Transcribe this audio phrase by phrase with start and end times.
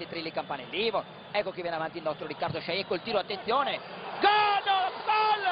[0.00, 3.78] avanti Trilli Campanellivo, ecco che viene avanti il nostro Riccardo Sciai, ecco il tiro, attenzione,
[4.20, 4.64] gol,
[5.04, 5.44] gol,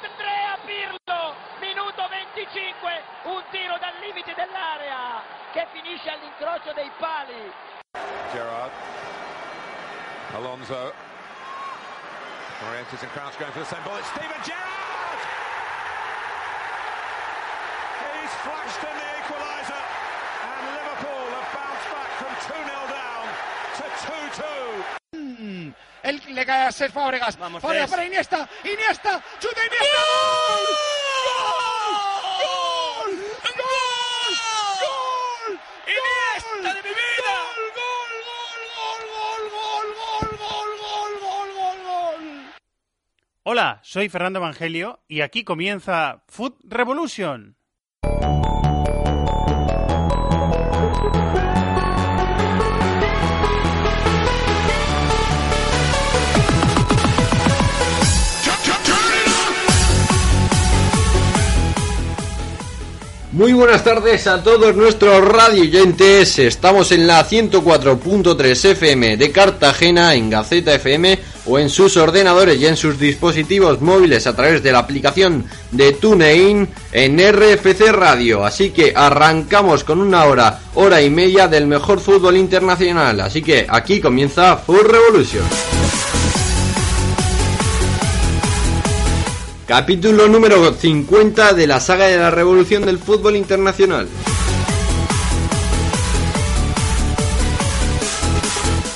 [0.00, 5.22] 3 a Pirlo, minuto 25, un tiro dal limite dell'area
[5.52, 7.52] che finisce all'incrocio dei pali.
[8.32, 8.72] Gerard,
[10.34, 10.92] Alonso,
[12.62, 15.20] Morientes and Crouch going for the same ball, Steven Gerrard!
[18.18, 19.82] He's flashed in the equaliser
[20.42, 22.34] and Liverpool have bounced back from
[22.66, 22.87] 2-0 down to
[24.08, 25.74] 2-2.
[26.02, 27.36] Él le cae a Ser Fábregas.
[27.38, 28.48] Vamos, Fábregas para Iniesta.
[28.64, 29.22] Iniesta.
[29.38, 29.86] Chuta Iniesta.
[29.94, 30.66] ¡Gol!
[32.40, 33.12] ¡Gol!
[33.58, 34.34] ¡Gol!
[34.80, 35.60] ¡Gol!
[35.86, 37.34] ¡Iniesta de mi vida!
[37.78, 38.12] ¡Gol!
[38.78, 39.42] ¡Gol!
[39.52, 39.52] ¡Gol!
[39.52, 40.32] ¡Gol!
[40.38, 40.38] ¡Gol!
[40.38, 40.70] ¡Gol!
[40.80, 41.12] ¡Gol!
[41.20, 41.50] ¡Gol!
[41.54, 41.80] ¡Gol!
[41.84, 42.54] ¡Gol!
[43.42, 47.56] Hola, soy Fernando Evangelio y aquí comienza Food Revolution.
[63.38, 66.40] Muy buenas tardes a todos nuestros radioyentes.
[66.40, 71.16] Estamos en la 104.3 FM de Cartagena, en Gaceta FM
[71.46, 75.92] o en sus ordenadores y en sus dispositivos móviles a través de la aplicación de
[75.92, 78.44] TuneIn en RFC Radio.
[78.44, 83.20] Así que arrancamos con una hora, hora y media del mejor fútbol internacional.
[83.20, 85.44] Así que aquí comienza Full Revolution.
[89.68, 94.08] Capítulo número 50 de la saga de la revolución del fútbol internacional.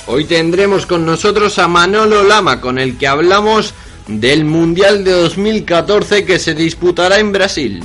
[0.07, 3.75] Hoy tendremos con nosotros a Manolo Lama, con el que hablamos
[4.07, 7.83] del Mundial de 2014 que se disputará en Brasil.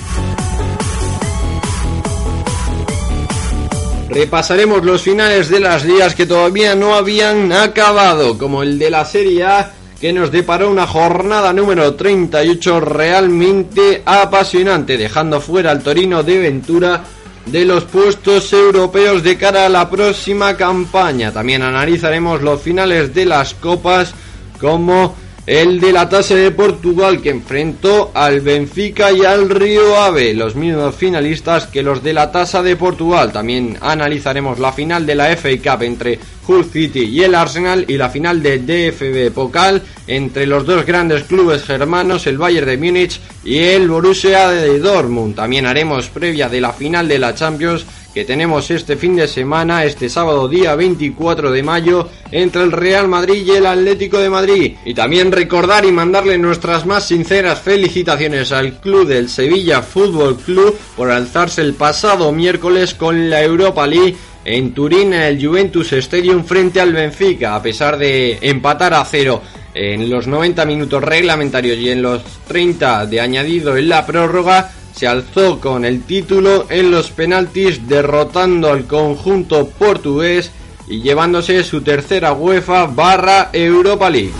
[4.08, 9.04] Repasaremos los finales de las ligas que todavía no habían acabado, como el de la
[9.04, 16.22] Serie A que nos deparó una jornada número 38 realmente apasionante, dejando fuera al Torino
[16.22, 17.02] de Ventura
[17.46, 21.32] de los puestos europeos de cara a la próxima campaña.
[21.32, 24.14] También analizaremos los finales de las copas
[24.60, 25.16] como
[25.48, 30.54] el de la Tasa de Portugal que enfrentó al Benfica y al Río Ave, los
[30.54, 33.32] mismos finalistas que los de la Tasa de Portugal.
[33.32, 37.96] También analizaremos la final de la FA Cup entre Hull City y el Arsenal y
[37.96, 43.18] la final de DFB Pokal entre los dos grandes clubes germanos, el Bayern de Múnich
[43.42, 45.34] y el Borussia de Dortmund.
[45.34, 47.86] También haremos previa de la final de la Champions
[48.18, 53.06] que tenemos este fin de semana, este sábado día 24 de mayo, entre el Real
[53.06, 54.74] Madrid y el Atlético de Madrid.
[54.84, 60.76] Y también recordar y mandarle nuestras más sinceras felicitaciones al club del Sevilla Fútbol Club
[60.96, 66.80] por alzarse el pasado miércoles con la Europa League en Turín el Juventus Stadium frente
[66.80, 69.42] al Benfica, a pesar de empatar a cero
[69.74, 75.06] en los 90 minutos reglamentarios y en los 30 de añadido en la prórroga, se
[75.06, 80.50] alzó con el título en los penaltis derrotando al conjunto portugués
[80.88, 84.32] y llevándose su tercera UEFA barra Europa League.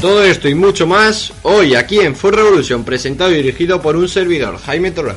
[0.00, 4.08] Todo esto y mucho más hoy aquí en Full Revolution presentado y dirigido por un
[4.08, 5.16] servidor, Jaime Torral.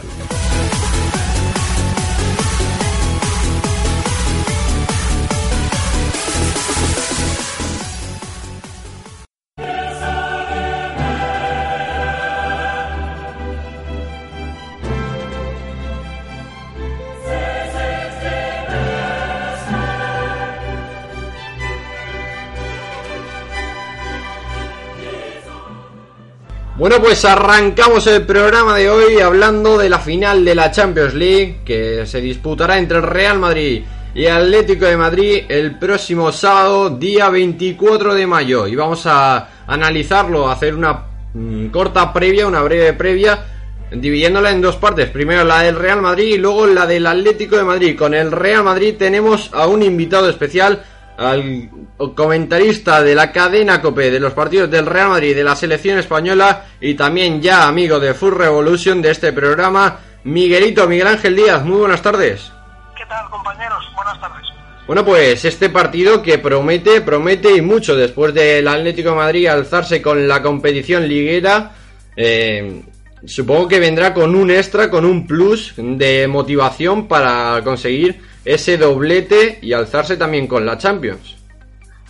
[27.20, 32.06] Pues arrancamos el programa de hoy hablando de la final de la Champions League que
[32.06, 33.84] se disputará entre el Real Madrid
[34.14, 38.68] y Atlético de Madrid el próximo sábado, día 24 de mayo.
[38.68, 43.46] Y vamos a analizarlo, hacer una mm, corta previa, una breve previa,
[43.92, 45.10] dividiéndola en dos partes.
[45.10, 47.98] Primero la del Real Madrid y luego la del Atlético de Madrid.
[47.98, 50.84] Con el Real Madrid tenemos a un invitado especial
[51.18, 51.70] al
[52.16, 56.66] comentarista de la cadena COPE de los partidos del Real Madrid de la selección española
[56.80, 61.78] y también ya amigo de Full Revolution de este programa, Miguelito, Miguel Ángel Díaz, muy
[61.78, 62.52] buenas tardes.
[62.96, 63.84] ¿Qué tal, compañeros?
[63.96, 64.48] Buenas tardes.
[64.86, 70.02] Bueno, pues este partido que promete, promete y mucho después del Atlético de Madrid alzarse
[70.02, 71.72] con la competición liguera,
[72.16, 72.84] eh,
[73.26, 79.60] supongo que vendrá con un extra, con un plus de motivación para conseguir ese doblete
[79.62, 81.36] y alzarse también con la Champions.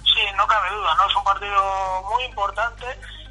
[0.06, 1.10] Sí, no cabe duda, ¿no?
[1.10, 2.86] Es un partido muy importante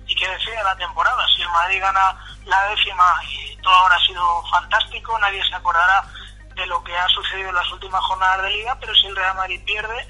[0.08, 1.24] y que decide la temporada.
[1.36, 2.16] Si el Madrid gana
[2.46, 6.04] la décima y todo habrá sido fantástico, nadie se acordará
[6.56, 9.36] de lo que ha sucedido en las últimas jornadas de liga, pero si el Real
[9.36, 10.08] Madrid pierde,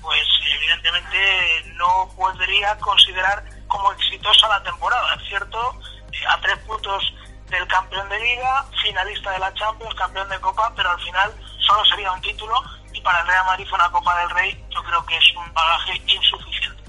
[0.00, 0.26] pues
[0.56, 5.16] evidentemente no podría considerar como exitosa la temporada.
[5.16, 5.80] Es cierto,
[6.12, 7.12] eh, a tres puntos
[7.52, 11.84] del campeón de liga, finalista de la Champions, campeón de Copa, pero al final solo
[11.84, 12.54] sería un título
[12.92, 16.02] y para el Real Madrid una Copa del Rey yo creo que es un bagaje
[16.06, 16.82] insuficiente.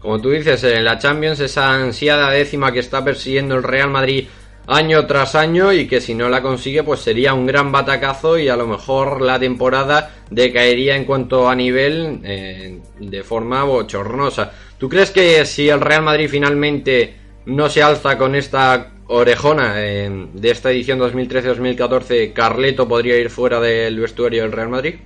[0.00, 4.28] Como tú dices, en la Champions esa ansiada décima que está persiguiendo el Real Madrid
[4.66, 8.48] año tras año y que si no la consigue pues sería un gran batacazo y
[8.48, 14.52] a lo mejor la temporada decaería en cuanto a nivel eh, de forma bochornosa.
[14.78, 20.08] ¿Tú crees que si el Real Madrid finalmente no se alza con esta orejona eh,
[20.32, 25.00] de esta edición 2013-2014, Carleto podría ir fuera del vestuario del Real Madrid?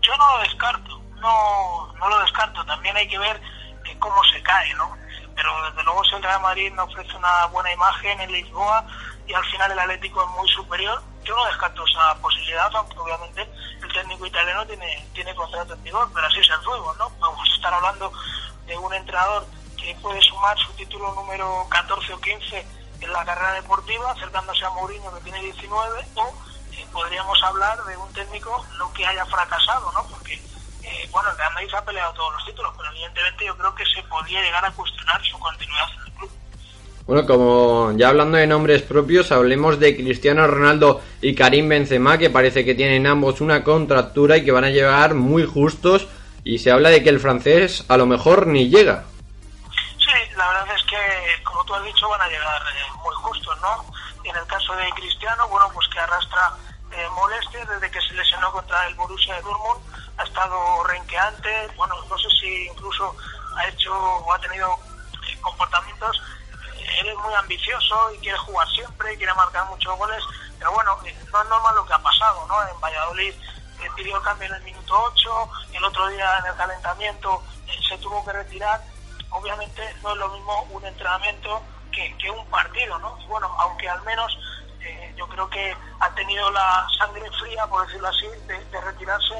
[0.00, 2.64] Yo no lo descarto, no, no lo descarto.
[2.64, 3.40] También hay que ver
[3.98, 4.96] cómo se cae, ¿no?
[5.38, 8.84] pero desde luego si el Real Madrid no ofrece una buena imagen en Lisboa
[9.24, 13.48] y al final el Atlético es muy superior, yo no descarto esa posibilidad, aunque obviamente
[13.80, 17.08] el técnico italiano tiene, tiene contrato en vigor, pero así es el fútbol, ¿no?
[17.20, 18.12] Vamos a estar hablando
[18.66, 19.46] de un entrenador
[19.76, 22.66] que puede sumar su título número 14 o 15
[23.00, 26.34] en la carrera deportiva, acercándose a Mourinho que tiene 19, o
[26.72, 30.04] eh, podríamos hablar de un técnico no que haya fracasado, ¿no?
[30.08, 30.34] Porque
[30.88, 33.84] eh, bueno, el Real Madrid ha peleado todos los títulos, pero evidentemente yo creo que
[33.84, 36.30] se podría llegar a cuestionar su continuidad en el club.
[37.06, 42.30] Bueno, como ya hablando de nombres propios, hablemos de Cristiano Ronaldo y Karim Benzema, que
[42.30, 46.08] parece que tienen ambos una contractura y que van a llegar muy justos.
[46.44, 49.04] Y se habla de que el francés a lo mejor ni llega.
[51.68, 53.84] Tú has dicho, van a llegar eh, muy justos, ¿no?
[54.24, 56.54] En el caso de Cristiano, bueno, pues que arrastra
[56.92, 59.82] eh, molestias desde que se lesionó contra el Borussia Dortmund
[60.16, 63.14] ha estado renqueante, bueno, no sé si incluso
[63.56, 64.78] ha hecho o ha tenido
[65.28, 66.20] eh, comportamientos,
[66.76, 70.24] eh, él es muy ambicioso y quiere jugar siempre, y quiere marcar muchos goles,
[70.58, 72.66] pero bueno, eh, no es normal lo que ha pasado, ¿no?
[72.66, 73.34] En Valladolid
[73.94, 77.42] pidió el cambio en el minuto 8, el otro día en el calentamiento
[77.88, 78.82] se tuvo que retirar,
[79.38, 81.62] obviamente no es lo mismo un entrenamiento
[81.92, 83.18] que, que un partido, ¿no?
[83.20, 84.36] Y bueno, aunque al menos
[85.16, 89.34] yo creo que ha tenido la sangre fría, por decirlo así, de retirarse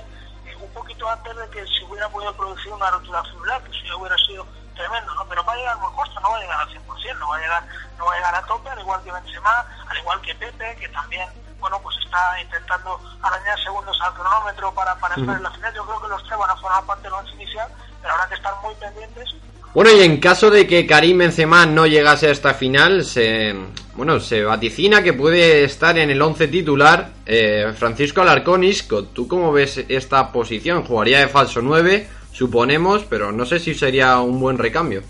[0.61, 4.17] un poquito antes de que se hubiera podido producir una rotura fibrilar, que eso hubiera
[4.19, 5.25] sido tremendo, ¿no?
[5.27, 7.41] Pero va a llegar muy justo, no va a llegar al 100%, no va a
[7.41, 7.65] llegar,
[7.97, 10.89] no va a llegar a tope, al igual que Benzema, al igual que Pepe, que
[10.89, 11.29] también,
[11.59, 15.75] bueno, pues está intentando arañar segundos al cronómetro para, para estar en la final.
[15.75, 17.71] Yo creo que los tres van a formar parte del once inicial,
[18.03, 19.35] pero habrá que estar muy pendientes
[19.79, 23.55] bueno, y en caso de que Karim Benzema no llegase a esta final, se,
[23.95, 29.05] bueno, se vaticina que puede estar en el 11 titular eh, Francisco Alarcón Isco.
[29.05, 30.83] ¿Tú cómo ves esta posición?
[30.83, 35.05] Jugaría de falso 9, suponemos, pero no sé si sería un buen recambio.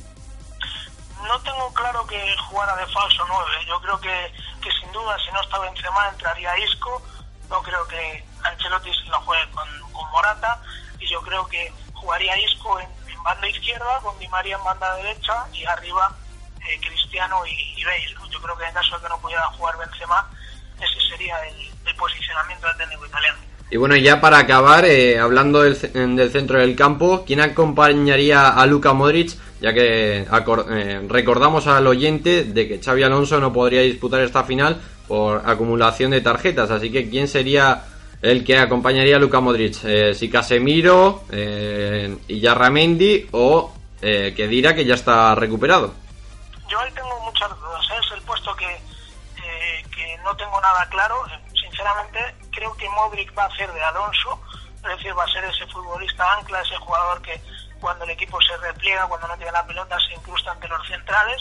[1.26, 2.20] No tengo claro que
[2.50, 3.50] jugara de falso 9.
[3.66, 4.32] Yo creo que,
[4.62, 7.02] que sin duda, si no está Benzema, entraría Isco.
[7.48, 9.66] No creo que Ancelotti se juegue con
[10.12, 10.60] Morata.
[11.00, 12.97] Y yo creo que jugaría Isco en
[13.28, 16.16] banda izquierda, con Di María en banda derecha y arriba
[16.60, 18.14] eh, Cristiano y, y Bale.
[18.30, 20.30] Yo creo que en caso de que no pudiera jugar Benzema,
[20.76, 23.38] ese sería el, posicionamiento del técnico italiano.
[23.70, 25.76] Y bueno, ya para acabar, eh, hablando del,
[26.16, 29.36] del, centro del campo, ¿quién acompañaría a Luka Modric?
[29.60, 34.80] Ya que eh, recordamos al oyente de que Xavi Alonso no podría disputar esta final
[35.08, 37.82] por acumulación de tarjetas, así que ¿quién sería
[38.22, 43.72] el que acompañaría a Luka Modric, eh, si Casemiro, eh, Yarramendi o
[44.02, 45.94] eh, que dirá que ya está recuperado.
[46.68, 48.00] Yo ahí tengo muchas dudas, ¿eh?
[48.04, 51.16] es el puesto que, eh, que no tengo nada claro.
[51.52, 52.18] Sinceramente,
[52.52, 54.40] creo que Modric va a ser de Alonso,
[54.76, 57.40] es decir, va a ser ese futbolista ancla, ese jugador que
[57.80, 61.40] cuando el equipo se repliega, cuando no tiene la pelota, se incrusta ante los centrales.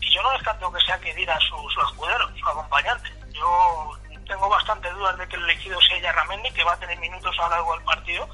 [0.00, 3.10] Y yo no descarto que sea que dirá su, su escudero, su acompañante.
[3.32, 3.92] Yo
[4.28, 7.44] tengo bastante dudas de que el elegido sea Yarramendi, que va a tener minutos a
[7.44, 8.28] lo largo del partido,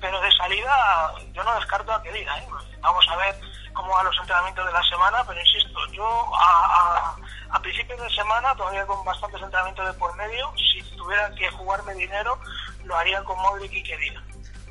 [0.00, 2.36] pero de salida yo no descarto a que diga.
[2.38, 2.46] ¿eh?
[2.80, 3.34] Vamos a ver
[3.72, 7.16] cómo van los entrenamientos de la semana, pero insisto, yo a,
[7.50, 11.48] a, a, principios de semana, todavía con bastantes entrenamientos de por medio, si tuviera que
[11.50, 12.38] jugarme dinero,
[12.84, 14.22] lo haría con Modric y que diga.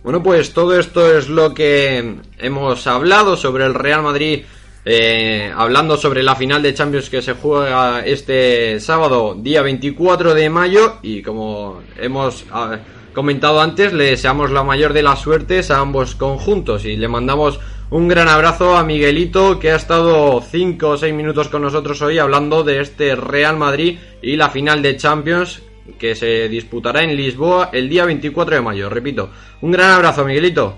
[0.04, 4.46] Bueno, pues todo esto es lo que hemos hablado sobre el Real Madrid
[4.86, 10.50] eh, hablando sobre la final de Champions que se juega este sábado, día 24 de
[10.50, 12.78] mayo, y como hemos ah,
[13.14, 17.60] comentado antes, le deseamos la mayor de las suertes a ambos conjuntos y le mandamos
[17.90, 22.20] un gran abrazo a Miguelito que ha estado 5 o 6 minutos con nosotros hoy
[22.20, 25.64] hablando de este Real Madrid y la final de Champions
[25.98, 28.90] que se disputará en Lisboa el día 24 de mayo.
[28.90, 29.30] Repito,
[29.62, 30.78] un gran abrazo, Miguelito.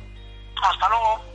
[0.61, 1.26] Hasta luego.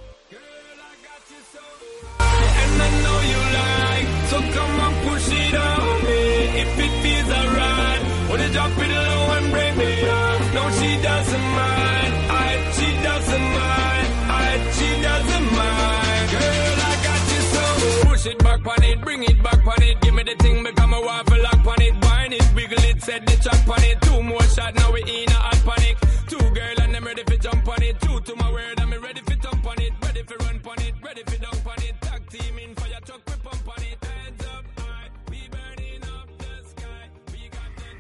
[18.25, 20.01] Mash it back on it, bring it back on it.
[20.01, 21.93] Give me the thing, become a waffle lock on it.
[22.05, 24.01] Wine it, wiggle it, set the track on it.
[24.03, 25.32] Two more shots, now we in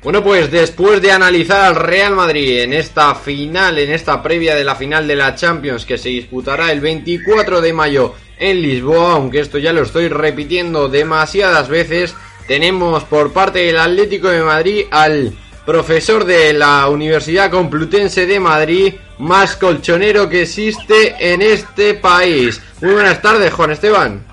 [0.02, 4.64] Bueno, pues después de analizar al Real Madrid en esta final, en esta previa de
[4.64, 9.38] la final de la Champions que se disputará el 24 de mayo en Lisboa, aunque
[9.38, 12.16] esto ya lo estoy repitiendo demasiadas veces,
[12.48, 15.32] tenemos por parte del Atlético de Madrid al
[15.64, 22.60] profesor de la Universidad Complutense de Madrid, más colchonero que existe en este país.
[22.80, 24.31] Muy buenas tardes, Juan Esteban.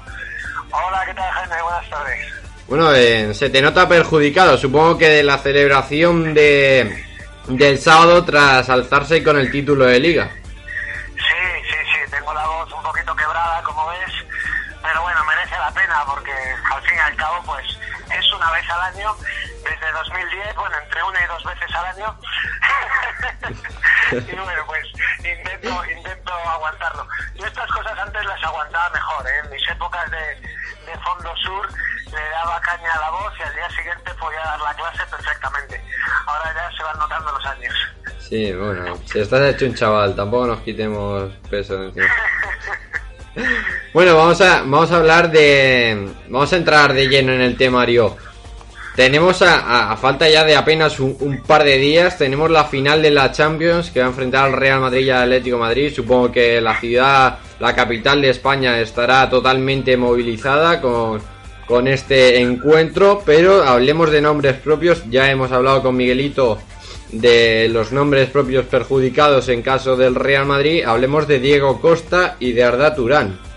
[2.69, 7.03] Bueno, eh, se te nota perjudicado, supongo que de la celebración de
[7.47, 10.29] del sábado tras alzarse con el título de liga.
[11.15, 14.13] Sí, sí, sí, tengo la voz un poquito quebrada, como ves,
[14.83, 17.65] pero bueno, merece la pena porque al fin y al cabo, pues
[18.15, 19.15] es una vez al año,
[19.63, 22.19] desde 2010, bueno, entre una y dos veces al año.
[24.11, 24.85] y bueno, pues
[25.17, 27.07] intento, intento aguantarlo.
[27.33, 29.41] Yo estas cosas antes las aguantaba mejor, ¿eh?
[29.43, 30.59] En mis épocas de,
[30.99, 31.67] fondo sur
[32.11, 35.81] le daba caña a la voz y al día siguiente podía dar la clase perfectamente.
[36.25, 37.75] Ahora ya se van notando los años.
[38.19, 42.07] Sí, bueno, si estás hecho un chaval, tampoco nos quitemos peso de encima.
[43.93, 46.09] Bueno, vamos a, vamos a hablar de...
[46.27, 48.17] Vamos a entrar de lleno en el temario.
[48.99, 53.31] Tenemos a, falta ya de apenas un, par de días, tenemos la final de la
[53.31, 55.93] Champions que va a enfrentar al Real Madrid y al Atlético Madrid.
[55.95, 61.21] Supongo que la ciudad, la capital de España estará totalmente movilizada con,
[61.65, 65.01] con este encuentro, pero hablemos de nombres propios.
[65.09, 66.57] Ya hemos hablado con Miguelito
[67.13, 70.83] de los nombres propios perjudicados en caso del Real Madrid.
[70.85, 73.48] Hablemos de Diego Costa y de Arda Turán.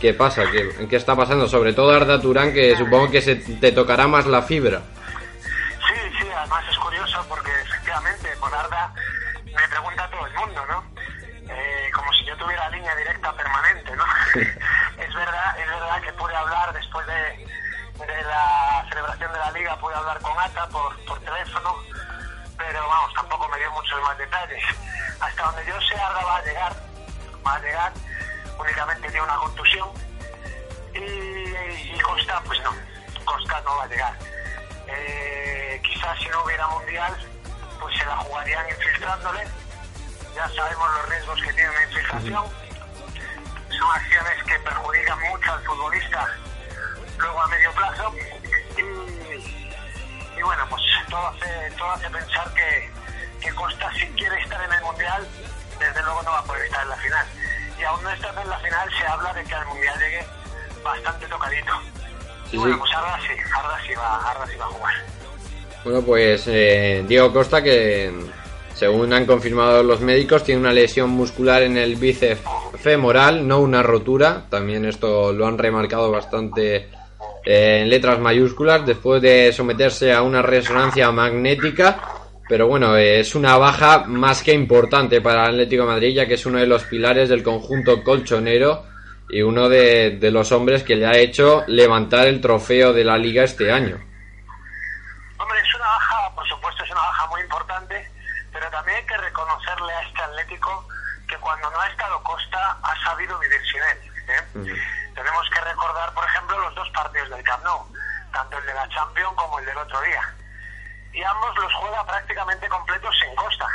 [0.00, 0.50] ¿Qué pasa?
[0.50, 1.46] ¿Qué, ¿Qué está pasando?
[1.46, 4.80] Sobre todo Arda Turán, que supongo que se te tocará más la fibra.
[4.80, 8.94] Sí, sí, además es curioso porque efectivamente por Arda
[9.44, 10.84] me pregunta todo el mundo, ¿no?
[11.52, 14.04] Eh, como si yo tuviera línea directa permanente, ¿no?
[15.04, 19.76] es verdad, es verdad que pude hablar después de, de la celebración de la liga,
[19.80, 21.76] pude hablar con Ata por, por teléfono,
[22.56, 24.64] pero vamos, tampoco me dio muchos más detalles.
[25.20, 26.72] Hasta donde yo sé, Arda va a llegar,
[27.46, 27.92] va a llegar,
[28.60, 29.88] únicamente tiene una contusión
[30.94, 32.70] y, y Costa, pues no,
[33.24, 34.18] Costa no va a llegar.
[34.86, 37.16] Eh, quizás si no hubiera mundial,
[37.80, 39.46] pues se la jugarían infiltrándole.
[40.34, 42.44] Ya sabemos los riesgos que tiene una infiltración.
[43.78, 46.28] Son acciones que perjudican mucho al futbolista
[47.18, 48.14] luego a medio plazo.
[48.76, 52.90] Y, y bueno, pues todo hace, todo hace pensar que,
[53.40, 55.26] que Costa, si quiere estar en el mundial,
[55.78, 57.26] desde luego no va a poder estar en la final.
[57.80, 60.24] Y aún no estando en la final, se habla de que al mundial llegue
[60.84, 61.72] bastante tocadito.
[62.50, 62.80] Sí, y bueno, sí.
[62.80, 64.94] pues Arda sí, Arda sí va, Arda sí va a jugar.
[65.84, 68.12] Bueno, pues eh, Diego Costa, que
[68.74, 72.42] según han confirmado los médicos, tiene una lesión muscular en el bíceps
[72.78, 74.44] femoral, no una rotura.
[74.50, 76.88] También esto lo han remarcado bastante
[77.44, 82.09] eh, en letras mayúsculas después de someterse a una resonancia magnética.
[82.50, 86.26] Pero bueno, eh, es una baja más que importante para el Atlético de Madrid, ya
[86.26, 88.86] que es uno de los pilares del conjunto colchonero
[89.28, 93.16] y uno de, de los hombres que le ha hecho levantar el trofeo de la
[93.16, 94.00] liga este año.
[95.38, 98.10] Hombre, es una baja, por supuesto, es una baja muy importante,
[98.52, 100.88] pero también hay que reconocerle a este Atlético
[101.28, 103.98] que cuando no ha estado Costa ha sabido vivir sin él.
[104.26, 104.80] ¿eh?
[105.14, 107.86] Tenemos que recordar, por ejemplo, los dos partidos del Camp Nou,
[108.32, 110.34] tanto el de la Champions como el del otro día.
[111.12, 113.66] Y ambos los juega prácticamente completos sin Costa.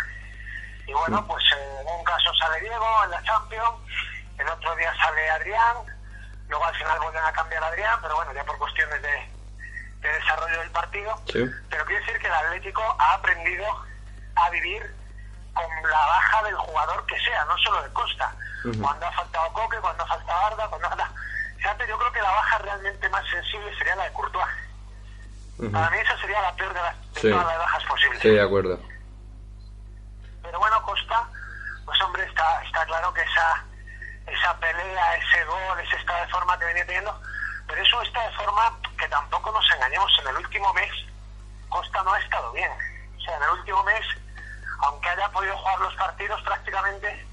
[0.88, 3.75] Y bueno, pues eh, en un caso sale Diego en la Champions,
[4.38, 5.77] el otro día sale Adrián,
[6.48, 9.30] luego al final vuelven a cambiar a Adrián, pero bueno, ya por cuestiones de,
[10.01, 11.15] de desarrollo del partido.
[11.25, 11.44] Sí.
[11.70, 13.65] Pero quiere decir que el Atlético ha aprendido
[14.36, 14.96] a vivir
[15.54, 18.36] con la baja del jugador que sea, no solo de Costa.
[18.82, 21.12] Cuando ha faltado Coque, cuando ha faltado Arda, cuando ha...
[21.58, 24.48] Fíjate, yo creo que la baja realmente más sensible sería la de Courtois.
[25.71, 27.29] Para mí esa sería la peor de, las, de Sí.
[27.31, 28.21] todas las bajas posibles.
[28.21, 28.79] Sí, de acuerdo.
[30.41, 31.27] Pero bueno, Costa,
[31.85, 33.63] pues hombre, está, está claro que esa,
[34.27, 37.21] esa pelea, ese gol, ese estado de forma que venía teniendo,
[37.67, 40.12] pero es un estado de forma que tampoco nos engañemos.
[40.21, 40.91] En el último mes,
[41.69, 42.71] Costa no ha estado bien.
[43.17, 44.05] O sea, en el último mes,
[44.83, 47.25] aunque haya podido jugar los partidos prácticamente,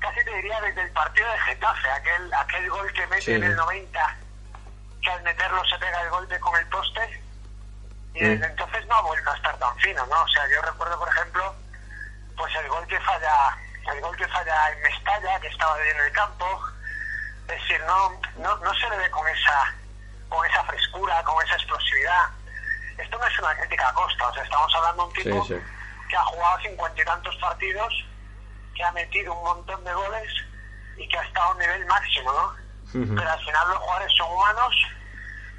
[0.00, 3.32] casi te diría desde el partido de Getafe, aquel, aquel gol que mete Sí.
[3.34, 4.16] en el 90,
[5.02, 7.22] que al meterlo se pega el golpe con el poste,
[8.14, 10.22] y desde entonces no ha vuelto a estar tan fino, ¿no?
[10.22, 11.54] O sea, yo recuerdo, por ejemplo,
[12.36, 13.56] pues el gol que falla,
[13.92, 16.60] el gol que falla en Mestalla, que estaba bien en el campo,
[17.48, 19.74] es decir, no, no, no se le ve con esa,
[20.28, 22.28] con esa frescura, con esa explosividad.
[22.98, 25.54] esto no es una crítica a Costa, o sea, estamos hablando de un tipo Sí,
[25.54, 25.60] sí.
[26.08, 27.94] que ha jugado cincuenta y tantos partidos,
[28.74, 30.32] que ha metido un montón de goles
[30.96, 32.59] y que ha estado a un nivel máximo, ¿no?
[32.92, 34.74] Pero al final los jugadores son humanos.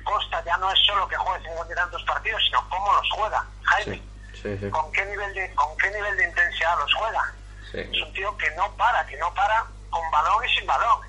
[0.03, 3.45] Costa ya no es solo que juegue cincuenta y tantos partidos, sino cómo los juega,
[3.63, 4.01] Jaime.
[4.33, 4.69] Sí, sí, sí.
[4.71, 7.33] ¿Con qué nivel de, con qué nivel de intensidad los juega?
[7.73, 10.99] Es un tío que no para, que no para con balón y sin balón,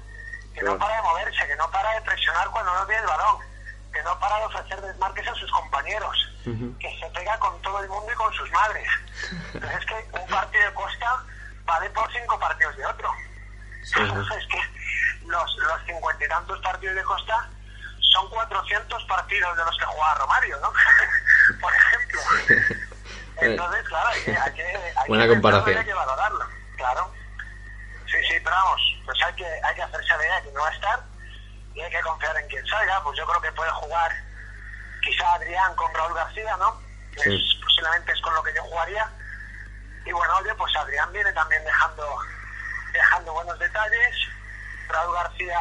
[0.55, 0.75] que Claro.
[0.75, 3.37] no para de moverse, que no para de presionar cuando no tiene el balón,
[3.93, 7.89] que no para de ofrecer desmarques a sus compañeros, que se pega con todo el
[7.89, 8.89] mundo y con sus madres.
[9.55, 11.25] Pero es que un partido de Costa
[11.65, 13.11] vale por cinco partidos de otro.
[13.85, 14.35] Sí, sí.
[14.39, 14.61] Es que
[15.27, 17.49] los los cincuenta y tantos partidos de Costa
[18.13, 20.73] son 400 partidos de los que juega Romario, ¿no?
[21.61, 22.21] por ejemplo.
[23.41, 24.63] Entonces, claro, hay que, hay que,
[24.97, 25.65] hay Buena que comparación.
[25.65, 27.15] pensarlo y Hay que valorarlo, claro.
[28.07, 30.61] Sí, sí, pero vamos, pues hay que, hay que hacerse la idea de que no
[30.61, 31.01] va a estar
[31.75, 33.03] y hay que confiar en quien salga.
[33.03, 34.13] Pues yo creo que puede jugar
[35.03, 36.79] quizá Adrián con Raúl García, ¿no?
[37.15, 37.35] Que Sí.
[37.35, 39.09] es- posiblemente es con lo que yo jugaría.
[40.05, 42.19] Y bueno, oye, pues Adrián viene también dejando,
[42.93, 44.15] dejando buenos detalles.
[44.93, 45.59] Raúl García,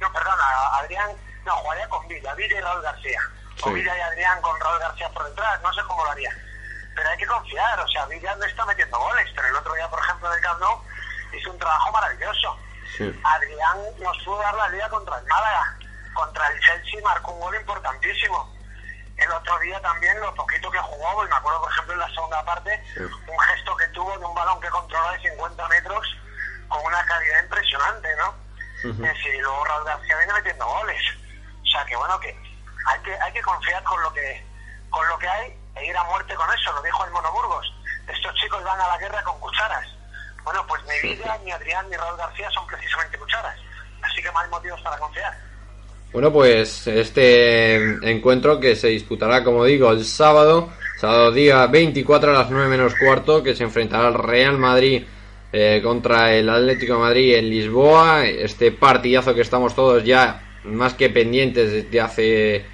[0.00, 1.10] no, perdona, Adrián,
[1.44, 3.20] no, jugaría con Villa, Villa y Raúl García.
[3.62, 3.70] O.
[3.70, 6.30] Villa y Adrián con Raúl García por detrás, no sé cómo lo haría.
[6.94, 9.88] Pero hay que confiar, o sea, Villa no está metiendo goles, pero el otro día,
[9.88, 10.82] por ejemplo, en el Camp Nou,
[11.32, 12.58] hizo un trabajo maravilloso.
[12.96, 13.20] Sí.
[13.24, 15.76] Adrián nos pudo dar la liga contra el Málaga,
[16.14, 18.52] contra el Chelsea marcó un gol importantísimo.
[19.16, 22.08] El otro día también, lo poquito que jugó, pues me acuerdo, por ejemplo, en la
[22.10, 23.00] segunda parte, Sí.
[23.02, 26.16] un gesto que tuvo de un balón que controló de 50 metros
[26.68, 28.34] con una calidad impresionante, ¿no?
[28.84, 29.04] Ujú.
[29.04, 31.02] Es decir, y luego Raúl García viene metiendo goles.
[31.62, 32.28] O sea que bueno, que
[32.86, 34.44] hay que, hay que confiar con lo que,
[34.90, 37.72] con lo que hay e ir a muerte con eso, lo dijo el Mono Burgos.
[38.08, 39.86] Estos chicos van a la guerra con cucharas.
[40.42, 43.56] Bueno, pues ni Villa, ni Adrián, ni Raúl García son precisamente cucharas.
[44.02, 45.32] Así que más motivos para confiar.
[46.12, 47.76] Bueno, pues este
[48.10, 52.94] encuentro que se disputará, como digo, el sábado, sábado día 24 a las 9 menos
[52.96, 55.04] cuarto, que se enfrentará el Real Madrid
[55.52, 58.26] eh, contra el Atlético de Madrid en Lisboa.
[58.26, 62.64] Este partidazo que estamos todos ya más que pendientes desde hace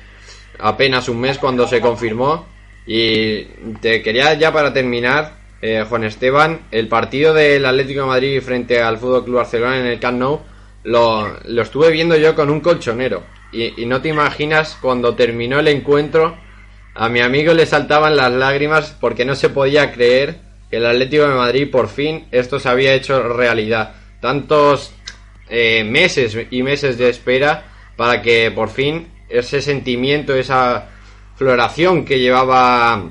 [0.59, 2.47] apenas un mes cuando se confirmó.
[2.87, 3.45] Y
[3.81, 8.81] te quería ya para terminar, eh, Juan Esteban, el partido del Atlético de Madrid frente
[8.81, 10.41] al Fútbol Club Barcelona en el Camp Nou
[10.85, 13.25] lo, lo estuve viendo yo con un colchonero.
[13.53, 16.37] Y, y no te imaginas cuando terminó el encuentro,
[16.95, 20.46] a mi amigo le saltaban las lágrimas porque no se podía creer
[20.77, 23.95] el Atlético de Madrid por fin esto se había hecho realidad.
[24.21, 24.95] Tantos
[25.49, 27.65] eh, meses y meses de espera
[27.97, 30.89] para que por fin ese sentimiento, esa
[31.37, 33.11] floración que llevaba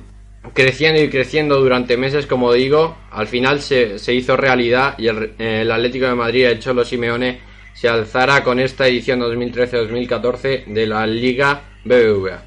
[0.53, 5.33] creciendo y creciendo durante meses, como digo, al final se, se hizo realidad y el,
[5.39, 7.39] el Atlético de Madrid, el Cholo Simeone,
[7.73, 12.41] se alzara con esta edición 2013-2014 de la Liga BBVA.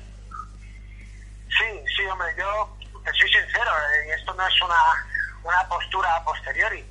[1.48, 1.64] Sí,
[1.96, 5.06] sí, hombre, yo te soy sincero, eh, y esto no es una,
[5.42, 6.88] una postura a posteriori.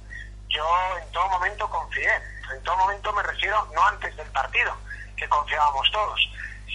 [0.49, 0.67] Yo
[1.01, 2.13] en todo momento confié,
[2.53, 4.75] en todo momento me refiero no antes del partido,
[5.15, 6.19] que confiábamos todos,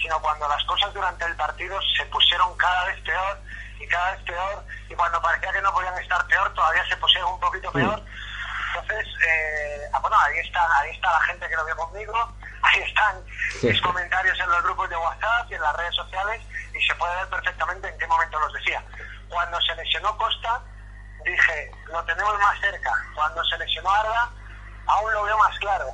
[0.01, 3.39] sino cuando las cosas durante el partido se pusieron cada vez peor
[3.79, 7.33] y cada vez peor, y cuando parecía que no podían estar peor, todavía se pusieron
[7.33, 8.01] un poquito peor.
[8.75, 12.33] Entonces, eh, ah, bueno, ahí está, ahí está la gente que lo vio conmigo,
[12.63, 13.23] ahí están
[13.61, 16.41] mis comentarios en los grupos de WhatsApp y en las redes sociales,
[16.73, 18.83] y se puede ver perfectamente en qué momento los decía.
[19.33, 20.61] Cuando se lesionó Costa,
[21.25, 22.91] dije, lo tenemos más cerca.
[23.15, 24.29] Cuando se lesionó Arda,
[24.85, 25.87] aún lo veo más claro.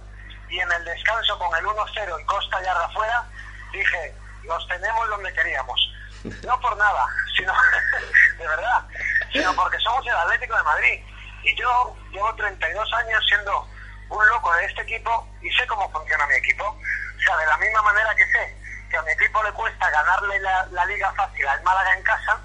[0.49, 3.25] Y en el descanso con el 1-0 y Costa y Arda afuera,
[3.71, 5.80] dije, los tenemos donde queríamos.
[6.43, 7.06] No por nada,
[7.38, 7.54] sino,
[8.38, 8.84] de verdad,
[9.32, 10.99] sino porque somos el Atlético de Madrid.
[11.43, 13.65] Y yo llevo 32 años siendo
[14.10, 16.65] un loco de este equipo y sé cómo funciona mi equipo.
[16.65, 18.58] O sea, de la misma manera que sé
[18.89, 22.41] que a mi equipo le cuesta ganarle la, la liga fácil al Málaga en casa,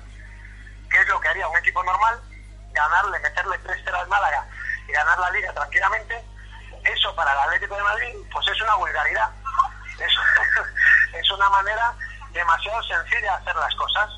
[0.95, 2.21] que es lo que haría un equipo normal,
[2.71, 4.47] ganarle, meterle 3-0 al Málaga
[4.87, 6.25] y ganar la liga tranquilamente,
[6.85, 9.29] eso para el Atlético de Madrid, pues es una vulgaridad.
[9.99, 10.13] Es,
[11.15, 11.93] es una manera
[12.31, 14.09] demasiado sencilla de hacer las cosas,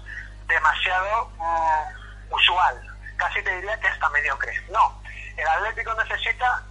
[0.48, 4.62] demasiado mm, usual, casi te diría que hasta mediocre.
[4.68, 5.00] No,
[5.34, 6.62] el Atlético necesita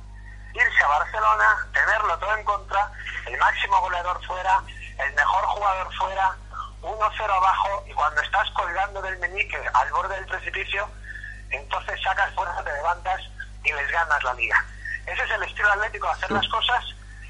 [0.54, 2.92] irse a Barcelona, tenerlo todo en contra,
[3.26, 4.62] el máximo goleador fuera,
[5.00, 6.38] el mejor jugador fuera,
[6.86, 10.88] 1-0 abajo y cuando estás colgando del meñique al borde del precipicio,
[11.50, 13.22] entonces sacas fuerza, te levantas
[13.64, 14.64] y les ganas la liga.
[15.06, 16.84] Ese es el estilo atlético de hacer las cosas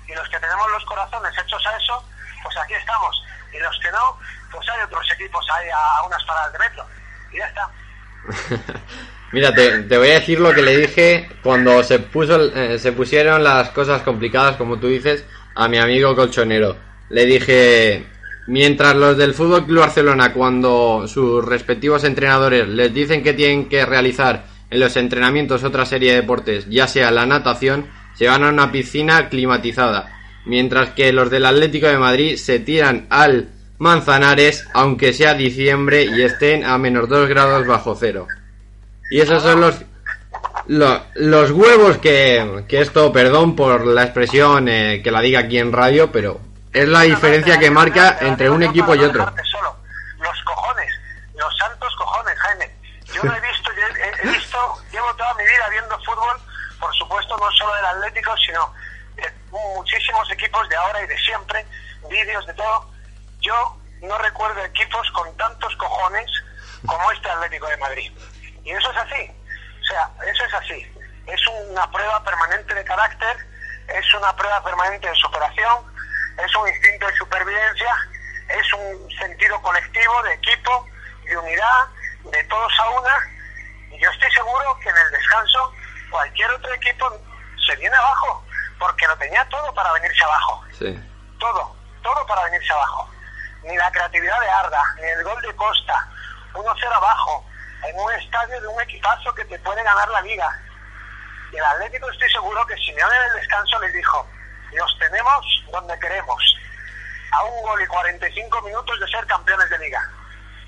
[0.07, 2.03] y los que tenemos los corazones hechos a eso,
[2.43, 3.23] pues aquí estamos.
[3.53, 4.19] Y los que no,
[4.51, 6.85] pues hay otros equipos ahí a, unas paradas de metro.
[7.31, 7.71] Y ya está.
[9.31, 12.91] Mira, te, te voy a decir lo que le dije cuando se puso eh, se
[12.91, 16.77] pusieron las cosas complicadas, como tú dices, a mi amigo colchonero.
[17.09, 18.07] Le dije,
[18.47, 23.85] Mientras los del Fútbol Club Barcelona, cuando sus respectivos entrenadores les dicen que tienen que
[23.85, 28.49] realizar en los entrenamientos otra serie de deportes, ya sea la natación, se van a
[28.49, 30.11] una piscina climatizada.
[30.45, 36.21] Mientras que los del Atlético de Madrid se tiran al Manzanares, aunque sea diciembre y
[36.21, 38.27] estén a menos 2 grados bajo cero.
[39.11, 39.75] Y esos son los,
[40.67, 45.57] lo- los, huevos que, que esto, perdón por la expresión eh, que la diga aquí
[45.57, 46.39] en radio, pero
[46.75, 49.23] es la diferencia que marca entre un equipo y otro.
[49.23, 50.93] Los cojones,
[51.35, 52.75] los santos cojones, Jaime.
[53.13, 56.37] Yo lo he visto, yo he visto, llevo toda mi vida viendo fútbol,
[56.77, 58.73] por supuesto no solo del Atlético, sino
[59.15, 61.65] de muchísimos equipos de ahora y de siempre,
[62.09, 62.91] vídeos de todo.
[63.39, 66.29] Yo no recuerdo equipos con tantos cojones
[66.85, 68.11] como este Atlético de Madrid.
[68.65, 69.31] Y eso es así.
[69.81, 70.93] O sea, eso es así.
[71.25, 73.37] Es una prueba permanente de carácter,
[73.87, 75.94] es una prueba permanente de superación,
[76.37, 77.95] es un instinto de supervivencia,
[78.49, 80.87] es un sentido colectivo, de equipo,
[81.25, 81.85] de unidad,
[82.23, 83.29] de todos a una.
[83.91, 85.73] Y yo estoy seguro que en el descanso
[86.09, 87.09] cualquier otro equipo
[87.65, 88.43] se viene abajo,
[88.79, 90.63] porque lo tenía todo para venirse abajo.
[90.77, 90.99] Sí.
[91.39, 93.09] Todo, todo para venirse abajo.
[93.63, 96.07] Ni la creatividad de Arda, ni el gol de Costa,
[96.53, 97.45] 1-0 abajo,
[97.83, 100.47] en un estadio de un equipazo que te puede ganar la liga.
[101.51, 104.27] Y el Atlético estoy seguro que Simeone en el descanso les dijo,
[104.73, 106.57] los tenemos donde queremos,
[107.31, 110.01] a un gol y 45 minutos de ser campeones de liga.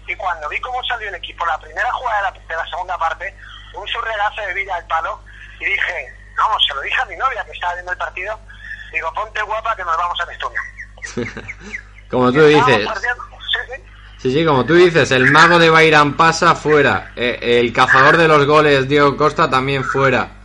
[0.08, 2.98] Y cuando vi cómo salió el equipo, la primera jugada de la, de la segunda
[2.98, 3.36] parte,
[3.74, 5.20] un surregazo de Villa al palo,
[5.60, 8.40] y dije, vamos, se lo dije a mi novia que estaba viendo el partido,
[8.92, 10.62] digo, ponte guapa que nos vamos al estudio.
[12.10, 12.88] Como tú dices.
[14.20, 14.46] Sí, sí.
[14.46, 17.12] Como tú dices, el mago de Bayram pasa fuera.
[17.16, 20.37] Eh, el cazador de los goles, Diego Costa, también fuera.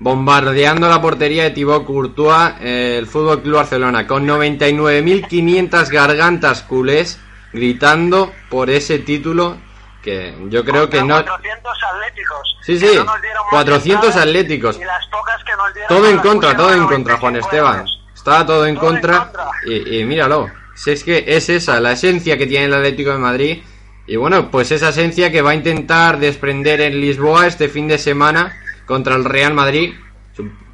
[0.00, 7.20] Bombardeando la portería de Thibaut Courtois, eh, el Fútbol Club Barcelona, con 99.500 gargantas culés
[7.52, 9.58] gritando por ese título
[10.02, 11.22] que yo creo que no.
[11.22, 12.56] 400 atléticos.
[12.62, 14.76] Sí, sí, no nos dieron más 400 entradas, atléticos.
[14.78, 17.86] Y las pocas que nos dieron Todo en contra, todo en contra, Juan 95 Esteban.
[18.14, 19.18] Estaba todo en Todo en contra.
[19.24, 19.50] contra.
[19.66, 20.50] Y, y míralo.
[20.74, 23.62] Si es que es esa, la esencia que tiene el Atlético de Madrid.
[24.06, 27.98] Y bueno, pues esa esencia que va a intentar desprender en Lisboa este fin de
[27.98, 28.56] semana
[28.90, 29.94] contra el Real Madrid.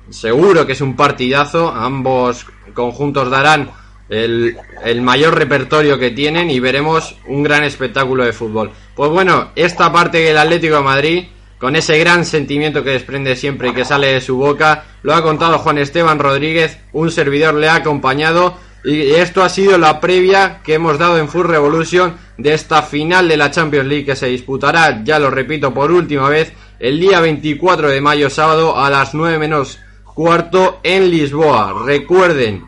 [0.09, 1.68] Seguro que es un partidazo.
[1.68, 3.70] Ambos conjuntos darán
[4.09, 8.70] el, el mayor repertorio que tienen y veremos un gran espectáculo de fútbol.
[8.94, 11.24] Pues bueno, esta parte del Atlético de Madrid,
[11.59, 15.22] con ese gran sentimiento que desprende siempre y que sale de su boca, lo ha
[15.22, 20.61] contado Juan Esteban Rodríguez, un servidor le ha acompañado y esto ha sido la previa
[20.62, 24.29] que hemos dado en Full Revolution de esta final de la Champions League que se
[24.29, 29.14] disputará, ya lo repito por última vez, el día 24 de mayo sábado a las
[29.14, 29.80] 9 menos
[30.14, 31.84] cuarto en Lisboa.
[31.84, 32.66] Recuerden,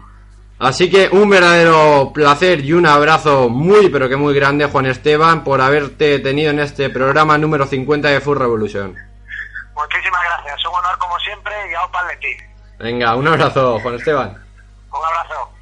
[0.58, 5.44] Así que un verdadero placer y un abrazo muy pero que muy grande Juan Esteban
[5.44, 8.96] por haberte tenido en este programa número 50 de Full Revolution.
[9.74, 12.36] Muchísimas gracias, un honor como siempre y a Opa ti.
[12.80, 14.44] Venga, un abrazo Juan Esteban.
[14.90, 15.52] Un abrazo.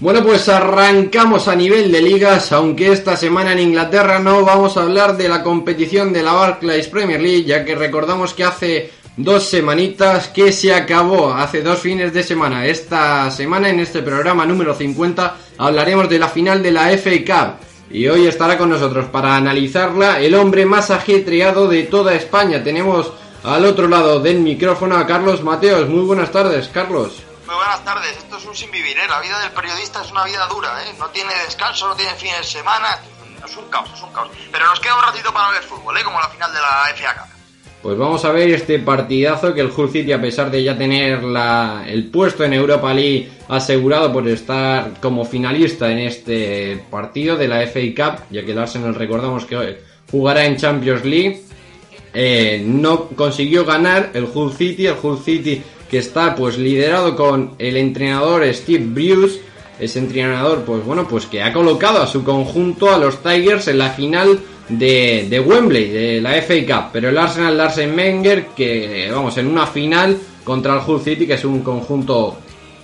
[0.00, 4.84] Bueno, pues arrancamos a nivel de ligas, aunque esta semana en Inglaterra no vamos a
[4.84, 9.44] hablar de la competición de la Barclays Premier League, ya que recordamos que hace dos
[9.44, 12.64] semanitas que se acabó, hace dos fines de semana.
[12.64, 17.66] Esta semana en este programa número 50 hablaremos de la final de la FA Cup.
[17.90, 22.64] Y hoy estará con nosotros para analizarla el hombre más ajetreado de toda España.
[22.64, 23.12] Tenemos
[23.44, 25.90] al otro lado del micrófono a Carlos Mateos.
[25.90, 27.29] Muy buenas tardes, Carlos.
[27.50, 29.08] Muy buenas tardes, esto es un sinvivir, ¿eh?
[29.08, 30.94] La vida del periodista es una vida dura, ¿eh?
[31.00, 33.00] No tiene descanso, no tiene fines de semana,
[33.44, 34.28] es un caos, es un caos.
[34.52, 36.04] Pero nos queda un ratito para ver fútbol, ¿eh?
[36.04, 37.34] Como la final de la FA Cup.
[37.82, 41.24] Pues vamos a ver este partidazo que el Hull City, a pesar de ya tener
[41.24, 47.48] la, el puesto en Europa League asegurado por estar como finalista en este partido de
[47.48, 49.76] la FA Cup, ya que el Arsenal recordamos que hoy
[50.08, 51.42] jugará en Champions League,
[52.14, 57.52] eh, no consiguió ganar el Hull City, el Hull City que está pues liderado con
[57.58, 59.40] el entrenador Steve Bruce,
[59.78, 63.78] ese entrenador pues bueno pues que ha colocado a su conjunto a los Tigers en
[63.78, 68.46] la final de, de Wembley, de la FA Cup, pero el Arsenal de Arsene Wenger
[68.56, 72.38] que vamos en una final contra el Hull City que es un conjunto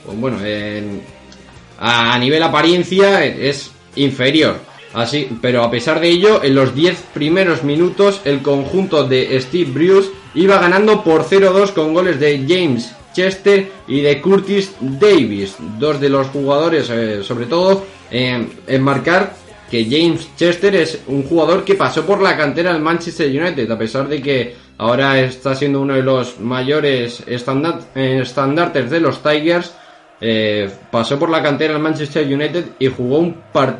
[0.04, 1.02] pues bueno en-
[1.78, 4.56] a nivel apariencia es inferior.
[4.94, 9.70] Así, pero a pesar de ello, en los 10 primeros minutos, el conjunto de Steve
[9.70, 16.01] Bruce iba ganando por 0-2 con goles de James Chester y de Curtis Davis, dos
[16.01, 19.33] de los jugadores, eh, sobre todo, en marcar
[19.70, 23.79] que James Chester es un jugador que pasó por la cantera del Manchester United, a
[23.79, 29.75] pesar de que ahora está siendo uno de los mayores estandartes de los Tigers.
[30.18, 33.35] Eh, pasó por la cantera del Manchester United y jugó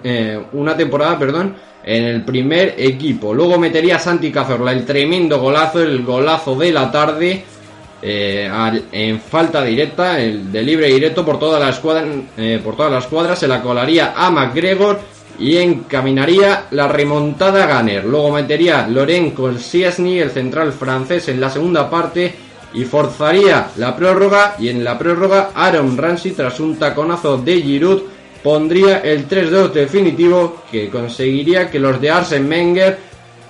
[0.05, 1.55] eh, una temporada, perdón,
[1.87, 3.33] en el primer equipo.
[3.33, 7.45] Luego metería a Santi Cazorla el tremendo golazo, el golazo de la tarde.
[8.03, 8.51] Eh,
[8.93, 12.05] en falta directa, el de libre directo por toda la escuadra,
[12.63, 15.01] por todas las cuadras, se la colaría a McGregor
[15.39, 18.05] y encaminaría la remontada Gunner.
[18.05, 22.35] Luego metería Loren con Siesny, el central francés, en la segunda parte
[22.75, 24.57] y forzaría la prórroga.
[24.59, 28.03] Y en la prórroga, Aaron Ramsey, tras un taconazo de Giroud,
[28.43, 32.99] pondría el 3-2 definitivo que conseguiría que los de Arsen Wenger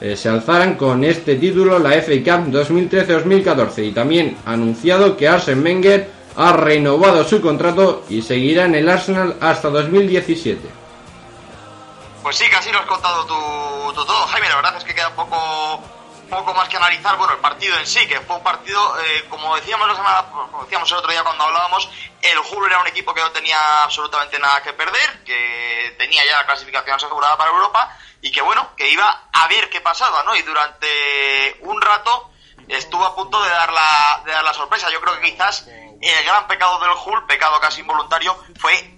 [0.01, 3.89] eh, se alzaran con este título, la FA Cup 2013-2014.
[3.89, 9.37] Y también anunciado que Arsen Wenger ha renovado su contrato y seguirá en el Arsenal
[9.41, 10.69] hasta 2017.
[12.23, 14.49] Pues sí, casi lo has contado tú, todo, Jaime.
[14.49, 15.83] La verdad es que queda un poco,
[16.29, 17.17] poco más que analizar.
[17.17, 20.63] Bueno, el partido en sí, que fue un partido, eh, como decíamos la semana, como
[20.63, 21.89] decíamos el otro día cuando hablábamos,
[22.23, 26.37] el Hull era un equipo que no tenía absolutamente nada que perder, que tenía ya
[26.37, 30.35] la clasificación asegurada para Europa y que bueno, que iba a ver qué pasaba, ¿no?
[30.37, 32.31] Y durante un rato
[32.69, 34.91] estuvo a punto de dar la, de dar la sorpresa.
[34.91, 38.96] Yo creo que quizás el gran pecado del Hull, pecado casi involuntario, fue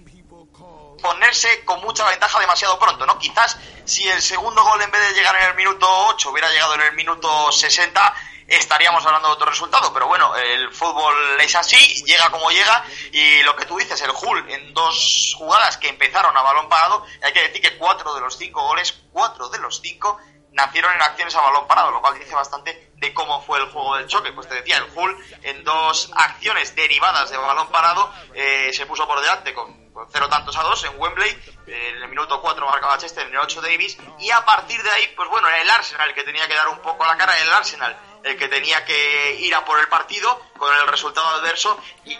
[1.01, 3.17] ponerse con mucha ventaja demasiado pronto, ¿no?
[3.17, 6.75] Quizás si el segundo gol en vez de llegar en el minuto 8 hubiera llegado
[6.75, 8.15] en el minuto 60,
[8.49, 9.93] estaríamos hablando de otro resultado.
[9.93, 14.11] Pero bueno, el fútbol es así, llega como llega, y lo que tú dices, el
[14.11, 18.21] Hull en dos jugadas que empezaron a balón parado, hay que decir que cuatro de
[18.21, 20.19] los cinco goles, cuatro de los cinco
[20.51, 23.95] nacieron en acciones a balón parado, lo cual dice bastante de cómo fue el juego
[23.95, 24.33] del choque.
[24.33, 29.07] Pues te decía, el Hull en dos acciones derivadas de balón parado eh, se puso
[29.07, 31.37] por delante con cero tantos a dos en Wembley.
[31.67, 33.97] En el minuto 4 marcaba Chester, en el 8 Davis.
[34.19, 36.67] Y a partir de ahí, pues bueno, era el Arsenal el que tenía que dar
[36.69, 40.41] un poco la cara, el Arsenal el que tenía que ir a por el partido
[40.57, 41.79] con el resultado adverso.
[42.05, 42.17] Y,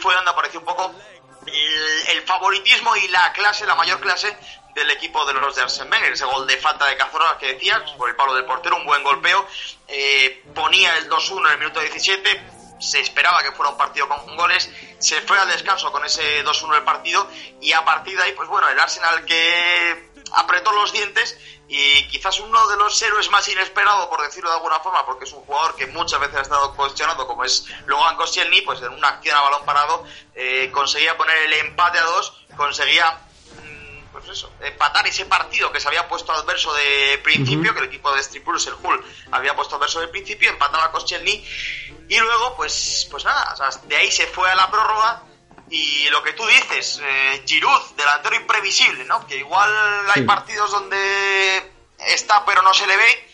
[0.00, 0.94] fue donde apareció un poco
[2.08, 4.34] el, favoritismo y la clase, la mayor clase
[4.74, 6.12] del equipo de los de Arsene Wenger.
[6.12, 9.02] Ese gol de falta de Cazorla que decías, por el palo del portero, un buen
[9.02, 9.46] golpeo.
[9.88, 12.53] Eh, ponía el 2-1 en el minuto 17
[12.84, 16.74] se esperaba que fuera un partido con goles, se fue al descanso con ese 2-1
[16.74, 17.26] del partido
[17.60, 22.40] y a partir de ahí, pues bueno, el Arsenal que apretó los dientes y quizás
[22.40, 25.74] uno de los héroes más inesperados, por decirlo de alguna forma, porque es un jugador
[25.76, 29.40] que muchas veces ha estado cuestionado, como es Logan Koscielny, pues en una acción a
[29.40, 33.18] balón parado eh, conseguía poner el empate a dos, conseguía
[34.14, 38.14] pues eso, empatar ese partido que se había puesto adverso de principio, que el equipo
[38.14, 41.44] de Stripulus, el Hull, había puesto adverso de principio, empataba con Koscielny
[42.08, 45.22] y luego, pues, pues nada, de ahí se fue a la prórroga
[45.70, 49.26] y lo que tú dices, eh, Giroud, delantero imprevisible, ¿no?
[49.26, 49.70] Que igual
[50.14, 53.28] hay partidos donde está pero no se le ve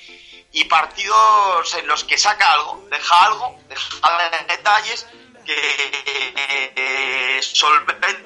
[0.52, 5.06] y partidos en los que saca algo, deja algo, deja detalles
[5.44, 8.20] que eh, solventa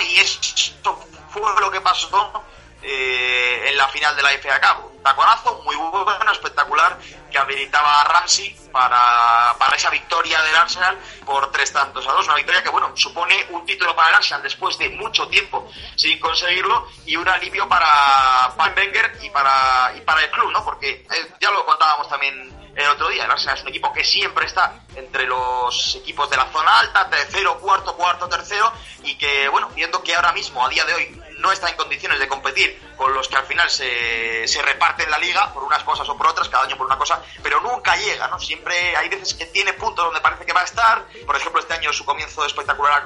[0.00, 2.44] y eso fue lo que pasó
[2.82, 5.02] eh, en la final de la FA Cup.
[5.02, 6.98] Taconazo muy bueno, espectacular,
[7.30, 12.26] que habilitaba a Ramsey para, para esa victoria del Arsenal por tres tantos a dos.
[12.26, 16.18] Una victoria que, bueno, supone un título para el Arsenal después de mucho tiempo sin
[16.18, 20.64] conseguirlo y un alivio para Van Wenger y para, y para el club, ¿no?
[20.64, 23.24] Porque eh, ya lo contábamos también el otro día.
[23.24, 27.08] El Arsenal es un equipo que siempre está entre los equipos de la zona alta,
[27.10, 31.22] tercero, cuarto, cuarto, tercero, y que, bueno, viendo que ahora mismo, a día de hoy,
[31.38, 35.18] no está en condiciones de competir con los que al final se, se reparten la
[35.18, 38.28] liga por unas cosas o por otras, cada año por una cosa, pero nunca llega,
[38.28, 38.38] ¿no?
[38.38, 41.04] Siempre hay veces que tiene puntos donde parece que va a estar.
[41.24, 43.02] Por ejemplo, este año su comienzo espectacular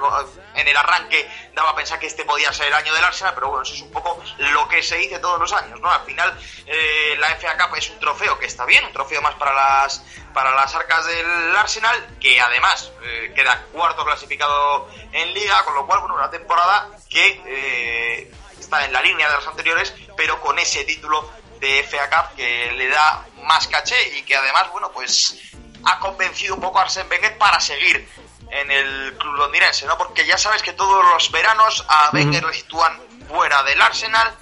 [0.55, 3.49] en el arranque daba a pensar que este podía ser el año del Arsenal, pero
[3.49, 5.91] bueno, eso es un poco lo que se dice todos los años, ¿no?
[5.91, 9.35] Al final, eh, la FA Cup es un trofeo que está bien, un trofeo más
[9.35, 15.63] para las para las arcas del Arsenal, que además eh, queda cuarto clasificado en liga,
[15.63, 19.93] con lo cual, bueno, una temporada que eh, está en la línea de las anteriores,
[20.17, 24.69] pero con ese título de FA Cup que le da más caché y que además,
[24.71, 25.39] bueno, pues
[25.85, 28.07] ha convencido un poco a Arsene Wenger para seguir
[28.49, 29.97] en el club londinense, ¿no?
[29.97, 34.35] Porque ya sabes que todos los veranos a Wenger le sitúan fuera del Arsenal,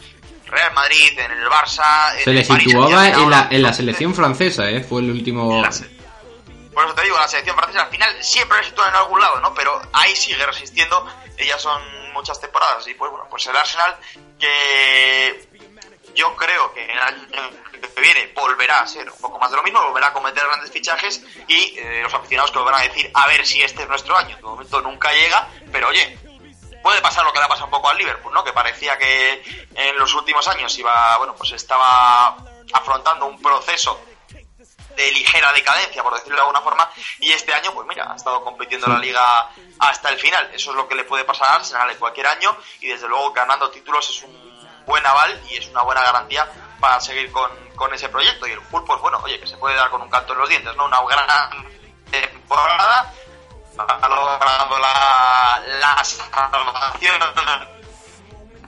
[0.51, 2.13] Real Madrid, en el Barça.
[2.23, 4.83] Se le situaba en la, en la selección francesa, ¿eh?
[4.83, 5.63] Fue el último.
[6.73, 9.53] Por eso te digo, la selección francesa al final siempre sitúa en algún lado, ¿no?
[9.53, 11.05] Pero ahí sigue resistiendo,
[11.37, 11.81] ellas son
[12.13, 13.95] muchas temporadas y pues bueno, pues el Arsenal
[14.37, 15.47] que
[16.15, 19.63] yo creo que el año que viene volverá a ser un poco más de lo
[19.63, 23.27] mismo, volverá a cometer grandes fichajes y eh, los aficionados que volverán a decir a
[23.27, 24.35] ver si este es nuestro año.
[24.35, 26.17] De momento nunca llega, pero oye,
[26.81, 28.43] puede pasar lo que le ha pasado un poco al Liverpool, ¿no?
[28.43, 32.35] Que parecía que en los últimos años iba, bueno, pues estaba
[32.73, 33.99] afrontando un proceso
[34.95, 36.89] de ligera decadencia, por decirlo de alguna forma,
[37.19, 40.51] y este año, pues mira, ha estado compitiendo en la liga hasta el final.
[40.53, 43.31] Eso es lo que le puede pasar a Arsenal en cualquier año, y desde luego
[43.31, 44.51] ganando títulos es un
[44.85, 48.47] buen aval y es una buena garantía para seguir con, con ese proyecto.
[48.47, 50.49] Y el fútbol, pues bueno, oye, que se puede dar con un canto en los
[50.49, 50.85] dientes, ¿no?
[50.85, 51.67] Una gran
[52.09, 53.13] temporada,
[53.77, 57.21] ha logrado la, la salvación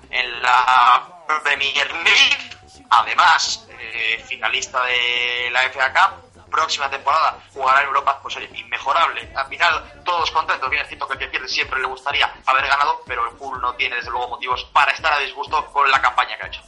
[0.09, 1.07] en la
[1.43, 2.49] Premier League,
[2.89, 9.27] además eh, finalista de la FA Cup, próxima temporada jugará en Europa, pues oye, inmejorable.
[9.35, 10.69] Al final, todos contentos.
[10.69, 13.59] Bien es cierto que el que pierde siempre le gustaría haber ganado, pero el Pool
[13.59, 16.61] no tiene desde luego motivos para estar a disgusto con la campaña que ha hecho.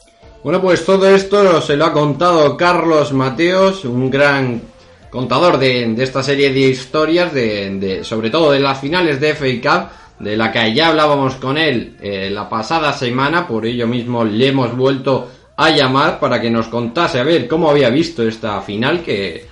[0.43, 4.74] Bueno, pues todo esto se lo ha contado Carlos Mateos, un gran
[5.15, 9.45] contador de, esta serie de historias, de, de- sobre todo de las finales de FA
[9.63, 14.23] Cup, de la que ya hablábamos con él eh, la pasada semana, por ello mismo
[14.23, 18.61] le hemos vuelto a llamar para que nos contase a ver cómo había visto esta
[18.61, 19.45] final que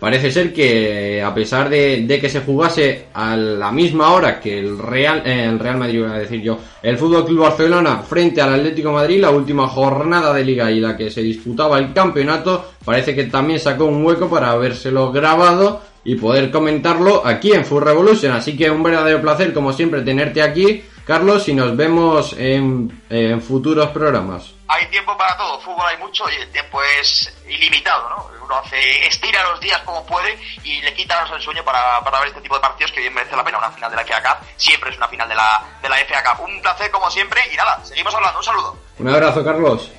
[0.00, 4.78] parece ser que a pesar de, que se jugase a la misma hora que el
[4.78, 8.54] Real eh, el Real Madrid iba a decir yo el Fútbol Club Barcelona frente al
[8.54, 13.14] Atlético Madrid la última jornada de liga y la que se disputaba el campeonato parece
[13.14, 18.32] que también sacó un hueco para habérselo grabado y poder comentarlo aquí en Full Revolution.
[18.32, 23.40] Así que un verdadero placer como siempre tenerte aquí Carlos y nos vemos en, en
[23.42, 28.30] futuros programas Hay tiempo para todo, fútbol hay mucho y el tiempo es ilimitado, ¿no?
[28.44, 32.28] Uno hace, estira los días como puede y le quita el sueño para, para ver
[32.28, 34.46] este tipo de partidos que bien merece la pena una final de la FA Cup.
[34.56, 36.44] Siempre es una final de la, de la FA Cup.
[36.44, 38.38] Un placer como siempre y nada, seguimos hablando.
[38.38, 38.76] Un saludo.
[38.98, 39.90] un abrazo Carlos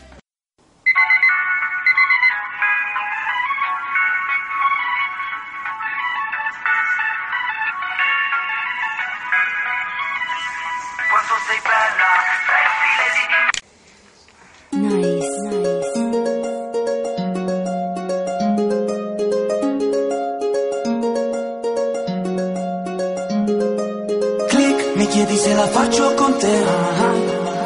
[25.51, 26.63] se la faccio con te.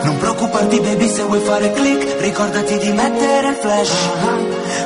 [0.04, 3.94] Non preoccuparti baby se vuoi fare click, ricordati di mettere il flash.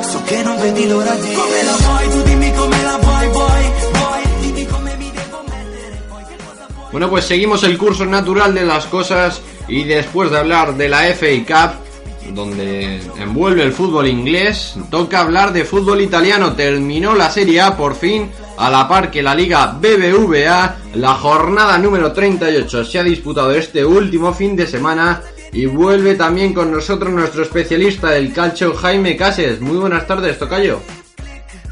[0.02, 3.64] So che non vedi l'ora di Come la vuoi, tu dimmi come la vuoi, vuoi,
[3.92, 6.90] vuoi, dimmi come mi devo mettere, poi che cosa vuoi.
[6.90, 11.00] Bueno, pues seguimos el curso natural de las cosas y después de hablar de la
[11.14, 16.54] FA Cup, donde envuelve el fútbol inglés, toca hablar de fútbol italiano.
[16.54, 21.78] Terminó la Serie A por fin, a la par que la Liga BBVA, la jornada
[21.78, 27.10] número 38 se ha disputado este último fin de semana y vuelve también con nosotros
[27.10, 29.62] nuestro especialista del calcio, Jaime Cases.
[29.62, 30.82] Muy buenas tardes, Tocayo.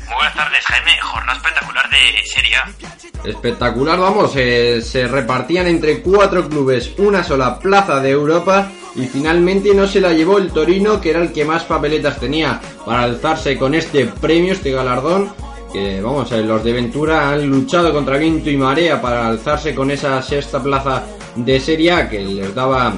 [0.07, 0.99] Muy buenas tardes, Jaime.
[1.03, 3.29] Jornada espectacular de Serie A.
[3.29, 9.75] Espectacular, vamos, eh, se repartían entre cuatro clubes una sola plaza de Europa y finalmente
[9.75, 13.59] no se la llevó el Torino, que era el que más papeletas tenía para alzarse
[13.59, 15.31] con este premio, este galardón.
[15.73, 20.23] Que vamos, los de Ventura han luchado contra viento y marea para alzarse con esa
[20.23, 21.05] sexta plaza
[21.37, 22.95] de Serie A que les daba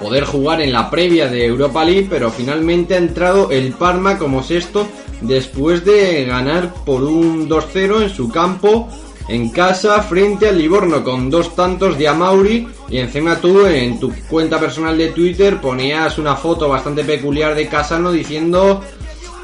[0.00, 4.42] poder jugar en la previa de Europa League, pero finalmente ha entrado el Parma como
[4.42, 4.86] sexto
[5.20, 8.88] después de ganar por un 2-0 en su campo
[9.28, 14.12] en casa frente al Livorno con dos tantos de Amauri y encima tú en tu
[14.28, 18.82] cuenta personal de Twitter ponías una foto bastante peculiar de Casano diciendo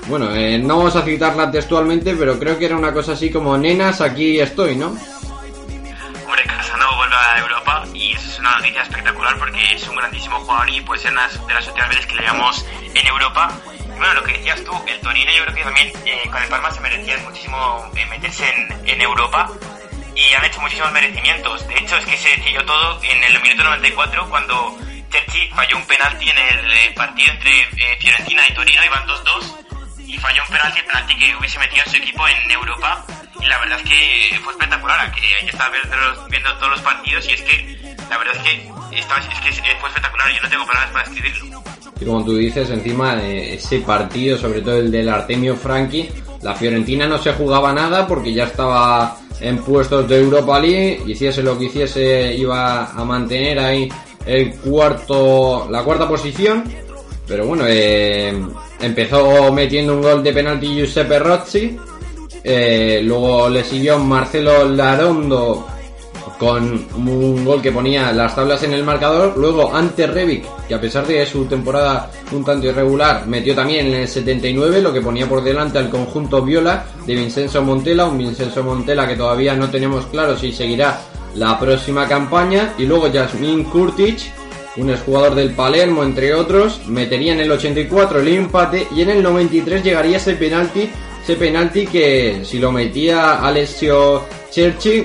[0.09, 3.57] bueno, eh, no vamos a citarla textualmente, pero creo que era una cosa así como
[3.57, 4.88] nenas, aquí estoy, ¿no?
[4.88, 10.38] Hombre, Casano vuelve a Europa y eso es una noticia espectacular porque es un grandísimo
[10.40, 13.50] jugador y puede ser una de las últimas veces que le veamos en Europa.
[13.84, 16.48] Y bueno, lo que decías tú, el Torino yo creo que también eh, con el
[16.48, 19.50] Parma se merecían muchísimo eh, meterse en, en Europa
[20.14, 21.66] y han hecho muchísimos merecimientos.
[21.68, 24.78] De hecho, es que se decidió todo en el minuto 94 cuando
[25.11, 29.66] Cherchi falló un penalti en el eh, partido entre eh, Fiorentina y Torino, iban 2-2
[30.07, 33.04] y falló un penalti, penalti que hubiese metido a su equipo en Europa
[33.40, 37.28] y la verdad es que fue espectacular, que ahí estaba viendo, viendo todos los partidos
[37.28, 40.92] y es que la verdad es que, es que fue espectacular, yo no tengo palabras
[40.92, 41.62] para describirlo.
[42.00, 46.09] Y como tú dices, encima de ese partido, sobre todo el del Artemio Franchi,
[46.42, 51.42] la Fiorentina no se jugaba nada porque ya estaba en puestos de Europa League, hiciese
[51.42, 53.88] lo que hiciese, iba a mantener ahí
[54.24, 56.64] el cuarto, la cuarta posición.
[57.26, 58.32] Pero bueno, eh,
[58.81, 61.77] empezó metiendo un gol de penalti Giuseppe Rozzi.
[62.43, 65.66] Eh, luego le siguió Marcelo Larondo
[66.39, 69.37] con un gol que ponía las tablas en el marcador.
[69.37, 73.95] Luego ante Revic, que a pesar de su temporada un tanto irregular, metió también en
[73.95, 78.07] el 79, lo que ponía por delante al conjunto Viola de Vincenzo Montela.
[78.07, 81.01] Un Vincenzo Montela que todavía no tenemos claro si seguirá
[81.35, 82.74] la próxima campaña.
[82.79, 84.18] Y luego Jasmine Kurtic,
[84.77, 89.22] un exjugador del Palermo, entre otros, metería en el 84 el empate y en el
[89.22, 90.91] 93 llegaría ese penalti.
[91.22, 95.05] Ese penalti que si lo metía Alessio Cerci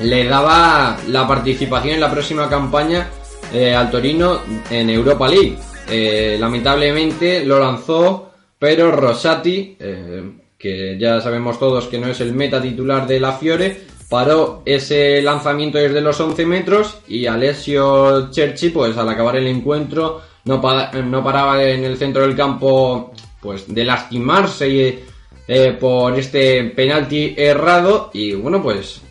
[0.00, 3.08] le daba la participación en la próxima campaña
[3.52, 4.40] eh, al Torino
[4.70, 5.56] en Europa League.
[5.90, 10.22] Eh, lamentablemente lo lanzó, pero Rosati, eh,
[10.58, 15.20] que ya sabemos todos que no es el meta titular de la Fiore, paró ese
[15.22, 20.62] lanzamiento desde los 11 metros y Alessio Cerci, pues al acabar el encuentro, no,
[21.04, 25.04] no paraba en el centro del campo pues de lastimarse
[25.46, 29.02] eh, por este penalti errado y bueno pues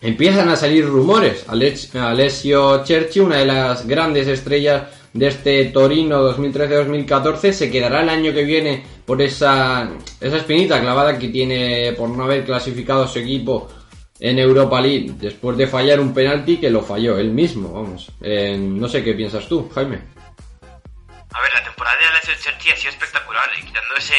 [0.00, 1.44] empiezan a salir rumores.
[1.48, 8.32] Alessio Cerci, una de las grandes estrellas de este Torino 2013-2014, se quedará el año
[8.32, 9.90] que viene por esa,
[10.20, 13.68] esa espinita clavada que tiene por no haber clasificado su equipo
[14.20, 18.10] en Europa League después de fallar un penalti que lo falló él mismo, vamos.
[18.22, 20.00] Eh, no sé qué piensas tú, Jaime.
[21.32, 24.14] A ver, la temporada de Alessio Cerci ha sido espectacular, y quitando ese,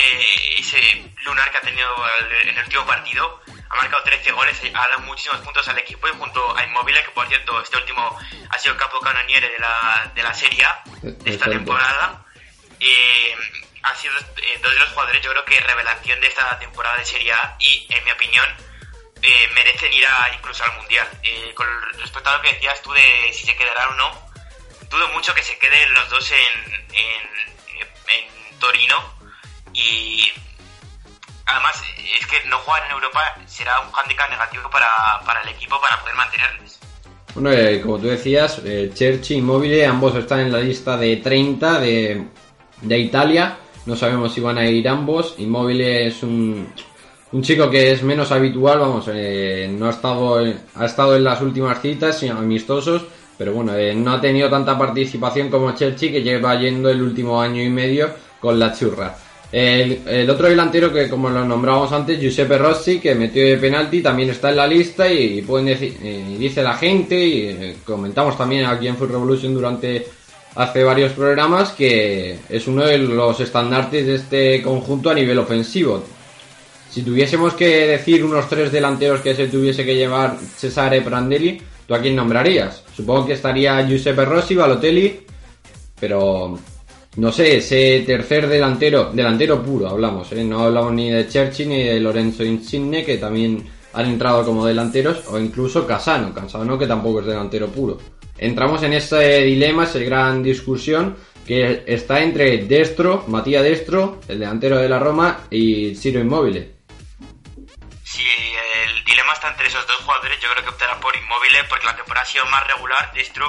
[0.59, 0.79] ese
[1.25, 1.89] lunar que ha tenido
[2.19, 6.07] el- en el último partido, ha marcado 13 goles, ha dado muchísimos puntos al equipo
[6.07, 8.17] y junto a Immobile, que por cierto, este último
[8.49, 12.23] ha sido capo canoniere de la, de la Serie A de esta temporada,
[12.79, 13.33] eh,
[13.83, 17.05] ha sido eh, dos de los jugadores, yo creo que revelación de esta temporada de
[17.05, 18.45] Serie A y, en mi opinión,
[19.28, 21.07] eh, merecen ir a, incluso al Mundial.
[21.23, 21.67] Eh, con
[21.99, 24.11] respecto a lo que decías tú de si se quedarán o no,
[24.89, 27.47] dudo mucho que se queden los dos en, en,
[28.59, 28.95] Torino
[29.71, 30.34] y
[31.45, 31.80] además
[32.19, 34.89] es que no jugar en Europa será un handicap negativo para,
[35.23, 36.80] para el equipo para poder mantenerles.
[37.36, 38.91] Bueno, eh, como tú decías, eh,
[39.30, 42.28] y Mobile ambos están en la lista de 30 de,
[42.82, 43.59] de Italia.
[43.86, 45.36] No sabemos si van a ir ambos.
[45.38, 46.73] Immobile es un,
[47.32, 50.39] un chico que es menos habitual, vamos, eh, no ha estado,
[50.75, 53.05] ha estado en las últimas citas y amistosos,
[53.38, 57.41] pero bueno, eh, no ha tenido tanta participación como Cherchi, que lleva yendo el último
[57.41, 58.09] año y medio
[58.39, 59.15] con la churra.
[59.51, 64.30] El, otro delantero que, como lo nombrábamos antes, Giuseppe Rossi, que metió de penalti, también
[64.30, 65.97] está en la lista y, pueden decir,
[66.38, 70.05] dice la gente, y eh, comentamos también aquí en Food Revolution durante
[70.55, 76.03] hace varios programas, que es uno de los estandartes de este conjunto a nivel ofensivo.
[76.97, 81.93] Si tuviésemos que decir unos tres delanteros que se tuviese que llevar Cesare Prandelli, ¿tú
[81.93, 82.83] a quién nombrarías?
[82.91, 85.19] Supongo que estaría Giuseppe Rossi, Balotelli,
[85.99, 86.57] pero
[87.17, 90.43] no sé, ese tercer delantero, delantero puro hablamos, ¿eh?
[90.43, 95.19] no hablamos ni de Cherchi ni de Lorenzo Insigne, que también han entrado como delanteros,
[95.27, 97.99] o incluso Casano, Casano que tampoco es delantero puro.
[98.39, 104.79] Entramos en ese dilema, esa gran discusión que está entre Destro, Matías Destro, el delantero
[104.79, 106.76] de la Roma, y Ciro Immobile.
[108.18, 111.86] Si el dilema está entre esos dos jugadores, yo creo que optará por Inmóvil porque
[111.86, 113.13] la temporada ha sido más regular.
[113.13, 113.45] Destro,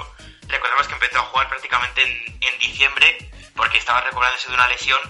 [0.46, 3.16] recordemos que empezó a jugar prácticamente en, en diciembre
[3.56, 5.00] porque estaba recuperándose de una lesión,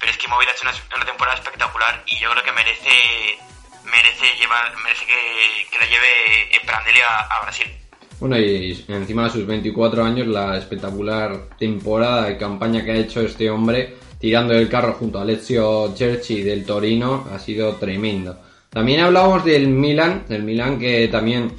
[0.00, 3.38] pero es que Inmóvil ha hecho una, una temporada espectacular y yo creo que merece
[3.84, 7.70] merece llevar merece que, que la lleve en Prandelli a, a Brasil.
[8.18, 13.20] Bueno, y encima de sus 24 años, la espectacular temporada de campaña que ha hecho
[13.20, 18.47] este hombre, tirando el carro junto a Alessio Cerci del Torino, ha sido tremendo.
[18.70, 21.50] También hablábamos del Milan, del Milan que también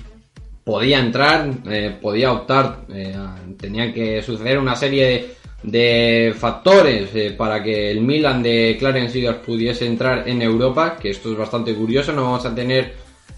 [0.63, 3.15] podía entrar, eh, podía optar, eh,
[3.59, 9.39] tenían que suceder una serie de, factores eh, para que el Milan de Clarence Seedorf
[9.39, 12.93] pudiese entrar en Europa, que esto es bastante curioso, no vamos a tener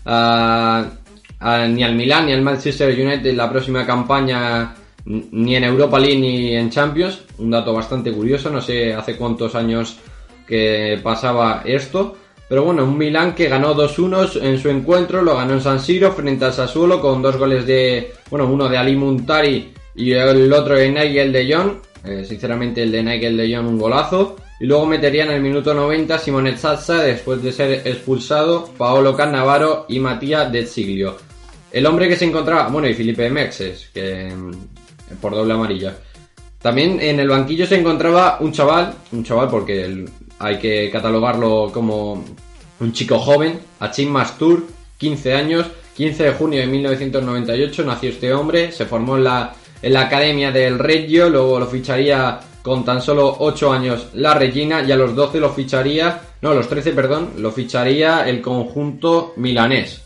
[0.05, 0.85] a-
[1.69, 6.19] ni al Milan ni al Manchester United en la próxima campaña ni en Europa League
[6.19, 9.97] ni en Champions, un dato bastante curioso, no sé hace cuántos años
[10.45, 12.17] que pasaba esto.
[12.51, 16.11] Pero bueno, un Milan que ganó 2-1 en su encuentro, lo ganó en San Siro
[16.11, 20.75] frente al Sassuolo con dos goles de, bueno, uno de Ali Muntari y el otro
[20.75, 21.71] de Nigel de Jong.
[22.03, 24.35] Eh, sinceramente el de Nigel de Jong un golazo.
[24.59, 29.85] Y luego meterían en el minuto 90 Simone Zazza después de ser expulsado Paolo Cannavaro
[29.87, 31.15] y Matías De Siglio.
[31.71, 35.95] El hombre que se encontraba, bueno, y Felipe Mexes, que mm, por doble amarilla.
[36.61, 40.09] También en el banquillo se encontraba un chaval, un chaval porque el-
[40.41, 42.23] hay que catalogarlo como
[42.79, 44.65] un chico joven, Achim Mastur,
[44.97, 49.93] 15 años, 15 de junio de 1998 nació este hombre, se formó en la, en
[49.93, 54.91] la academia del Reggio, luego lo ficharía con tan solo 8 años la Regina y
[54.91, 60.01] a los 12 lo ficharía, no, los 13, perdón, lo ficharía el conjunto milanés.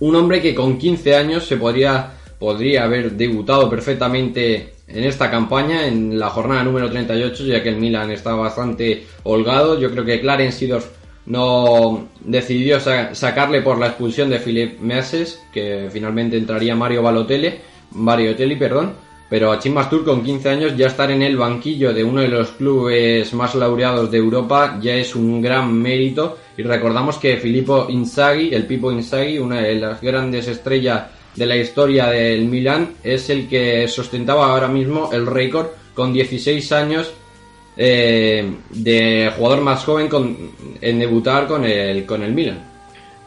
[0.00, 5.86] Un hombre que con 15 años se podría, podría haber debutado perfectamente en esta campaña,
[5.86, 9.78] en la jornada número 38, ya que el Milan está bastante holgado.
[9.78, 10.86] Yo creo que Clarence Seedorf
[11.26, 17.52] no decidió sa- sacarle por la expulsión de Philip Meses, que finalmente entraría Mario Balotelli,
[17.92, 18.92] Balotelli, perdón.
[19.30, 22.50] Pero a Chimastur con 15 años ya estar en el banquillo de uno de los
[22.50, 26.36] clubes más laureados de Europa ya es un gran mérito.
[26.58, 31.04] Y recordamos que Filippo Inzaghi, el Pipo Inzaghi, una de las grandes estrellas
[31.34, 36.72] de la historia del Milan, es el que sostentaba ahora mismo el récord con 16
[36.72, 37.12] años
[37.76, 42.70] eh, de jugador más joven con- en debutar con el, con el Milan.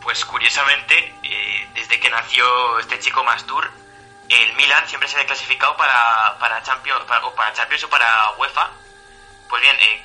[0.04, 0.94] Pues curiosamente,
[1.24, 2.46] eh, desde que nació
[2.80, 3.66] este chico Mastur,
[4.30, 8.06] el Milan siempre se había clasificado para, para, Champions, o para Champions o para
[8.40, 8.70] UEFA.
[9.50, 10.02] Pues bien, eh,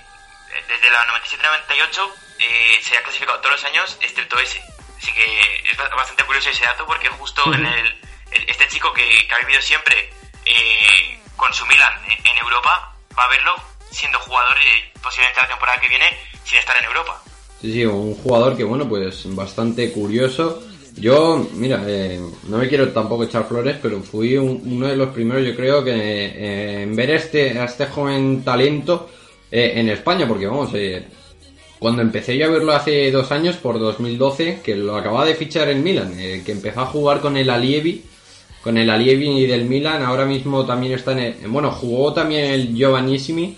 [0.69, 4.61] desde la 97-98 eh, se ha clasificado todos los años excepto ese.
[5.01, 5.25] Así que
[5.71, 7.95] es ba- bastante curioso ese dato porque justo en el,
[8.47, 9.97] este chico que, que ha vivido siempre
[10.45, 13.55] eh, con su Milan en, en Europa va a verlo
[13.91, 16.05] siendo jugador eh, posiblemente la temporada que viene
[16.45, 17.23] sin estar en Europa.
[17.61, 20.63] Sí, sí, un jugador que, bueno, pues bastante curioso.
[20.97, 25.11] Yo, mira, eh, no me quiero tampoco echar flores, pero fui un- uno de los
[25.11, 29.11] primeros, yo creo, que eh, en ver este, a este joven talento
[29.51, 31.07] eh, en España, porque vamos, eh,
[31.81, 35.69] cuando empecé yo a verlo hace dos años, por 2012, que lo acababa de fichar
[35.69, 38.05] el Milan, eh, que empezó a jugar con el Alievi,
[38.63, 42.75] con el Alievi del Milan, ahora mismo también está en el, bueno, jugó también el
[42.75, 43.57] Giovannissimi,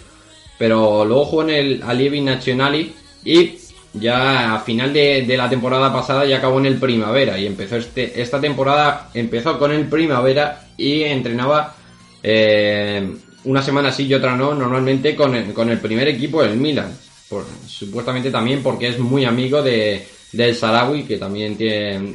[0.57, 2.95] pero luego jugó en el Alievi Nazionali
[3.25, 3.59] y
[3.95, 7.77] ya a final de, de la temporada pasada ya acabó en el Primavera y empezó
[7.77, 11.75] este, esta temporada empezó con el Primavera y entrenaba
[12.23, 13.14] eh,
[13.45, 16.97] una semana sí y otra no, normalmente con el, con el primer equipo del Milan.
[17.33, 22.12] Por- supuestamente también porque es muy amigo de, del Sarawi, que también tiene,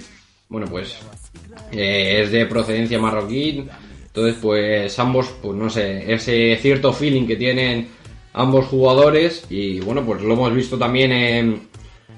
[0.47, 0.95] bueno pues
[1.71, 3.65] eh, es de procedencia marroquí.
[4.05, 7.87] Entonces pues ambos, pues no sé, ese cierto feeling que tienen
[8.33, 11.67] ambos jugadores y bueno pues lo hemos visto también en,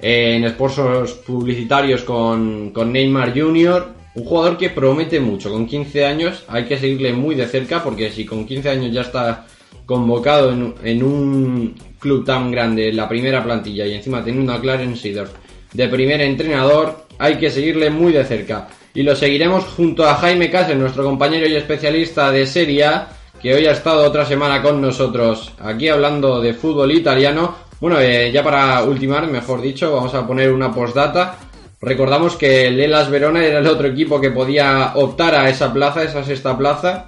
[0.01, 3.93] en sponsors publicitarios con, con Neymar Jr.
[4.15, 8.11] Un jugador que promete mucho, con 15 años hay que seguirle muy de cerca porque
[8.11, 9.47] si con 15 años ya está
[9.85, 15.01] convocado en, en un club tan grande, la primera plantilla y encima teniendo a Clarence
[15.01, 15.31] Seedorf
[15.73, 18.67] de primer entrenador, hay que seguirle muy de cerca.
[18.93, 23.09] Y lo seguiremos junto a Jaime Cáceres, nuestro compañero y especialista de Serie A,
[23.41, 27.55] que hoy ha estado otra semana con nosotros aquí hablando de fútbol italiano.
[27.79, 31.37] Bueno, eh, ya para ultimar, mejor dicho, vamos a poner una postdata.
[31.81, 36.03] Recordamos que el Elas Verona era el otro equipo que podía optar a esa plaza,
[36.03, 37.05] esa sexta plaza,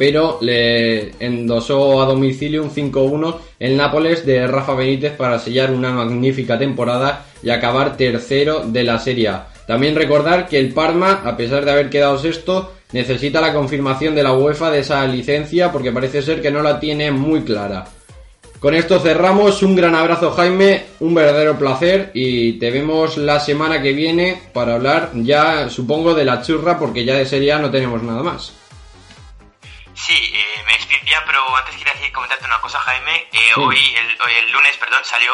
[0.00, 5.92] pero le endosó a domicilio un 5-1 el Nápoles de Rafa Benítez para sellar una
[5.92, 9.48] magnífica temporada y acabar tercero de la Serie A.
[9.66, 14.22] También recordar que el Parma, a pesar de haber quedado sexto, necesita la confirmación de
[14.22, 17.84] la UEFA de esa licencia porque parece ser que no la tiene muy clara.
[18.58, 23.82] Con esto cerramos, un gran abrazo Jaime, un verdadero placer y te vemos la semana
[23.82, 27.70] que viene para hablar ya supongo de la churra porque ya de Serie A no
[27.70, 28.59] tenemos nada más.
[30.06, 33.28] Sí, eh, me despido pero antes quería decir, comentarte una cosa, Jaime.
[33.32, 33.60] Eh, Sí.
[33.60, 35.32] hoy, el, hoy, el lunes, perdón, salió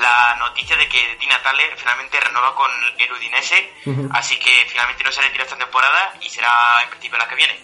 [0.00, 3.72] la noticia de que Di Natale finalmente renueva con el Udinese,
[4.12, 6.48] así que finalmente no se retira esta temporada y será
[6.84, 7.54] en principio la que viene.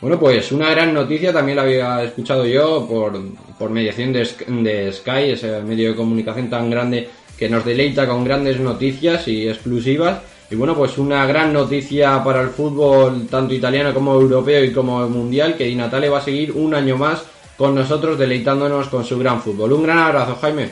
[0.00, 3.14] Bueno, pues una gran noticia, también la había escuchado yo por,
[3.56, 8.24] por mediación de, de Sky, ese medio de comunicación tan grande que nos deleita con
[8.24, 10.20] grandes noticias y exclusivas.
[10.50, 15.08] Y bueno, pues una gran noticia para el fútbol, tanto italiano como europeo y como
[15.08, 17.24] mundial, que Di Natale va a seguir un año más
[17.56, 19.72] con nosotros deleitándonos con su gran fútbol.
[19.72, 20.70] Un gran abrazo, Jaime.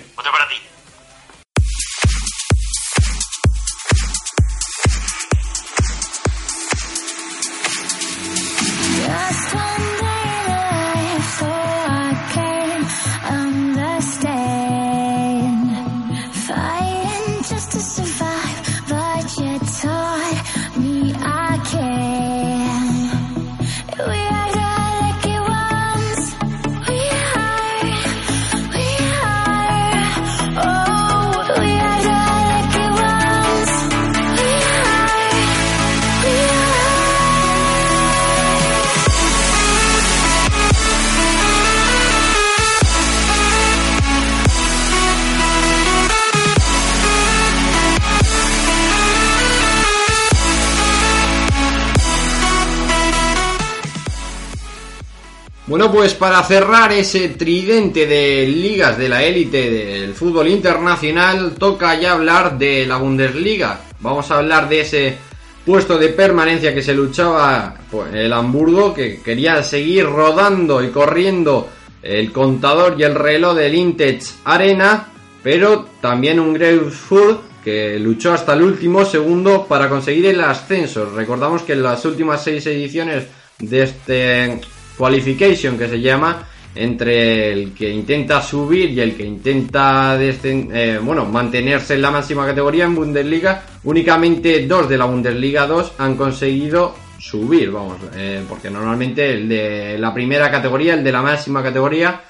[56.05, 62.13] Pues para cerrar ese tridente de ligas de la élite del fútbol internacional, toca ya
[62.13, 63.81] hablar de la Bundesliga.
[64.01, 65.17] Vamos a hablar de ese
[65.65, 71.71] puesto de permanencia que se luchaba pues, el Hamburgo, que quería seguir rodando y corriendo
[72.03, 75.09] el contador y el reloj del Intech Arena,
[75.43, 81.07] pero también un Greifswald que luchó hasta el último segundo para conseguir el ascenso.
[81.17, 83.25] Recordamos que en las últimas seis ediciones
[83.59, 84.61] de este
[84.97, 91.25] qualification que se llama entre el que intenta subir y el que intenta eh, bueno,
[91.25, 96.95] mantenerse en la máxima categoría en Bundesliga, únicamente dos de la Bundesliga 2 han conseguido
[97.19, 102.21] subir, vamos, eh, porque normalmente el de la primera categoría, el de la máxima categoría,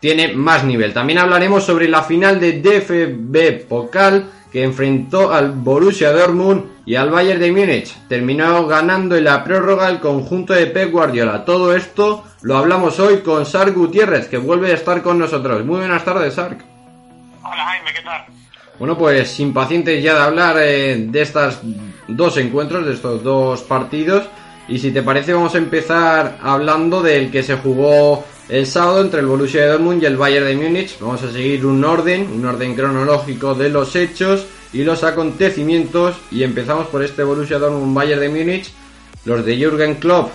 [0.00, 0.92] tiene más nivel.
[0.92, 7.10] También hablaremos sobre la final de DFB Pokal que enfrentó al Borussia Dortmund y al
[7.10, 7.96] Bayern de Múnich.
[8.08, 11.44] Terminó ganando en la prórroga el conjunto de Pep Guardiola.
[11.44, 15.64] Todo esto lo hablamos hoy con Sark Gutiérrez, que vuelve a estar con nosotros.
[15.64, 16.62] Muy buenas tardes, Sark.
[17.42, 18.24] Hola Jaime, ¿qué tal?
[18.78, 21.60] Bueno, pues impacientes ya de hablar eh, de estos
[22.08, 24.24] dos encuentros, de estos dos partidos.
[24.68, 29.20] Y si te parece, vamos a empezar hablando del que se jugó el sábado entre
[29.20, 30.98] el Borussia Dortmund y el Bayern de Múnich.
[31.00, 36.16] Vamos a seguir un orden, un orden cronológico de los hechos y los acontecimientos.
[36.30, 38.70] Y empezamos por este Borussia Dortmund Bayern de Múnich.
[39.24, 40.30] Los de Jürgen Klopp,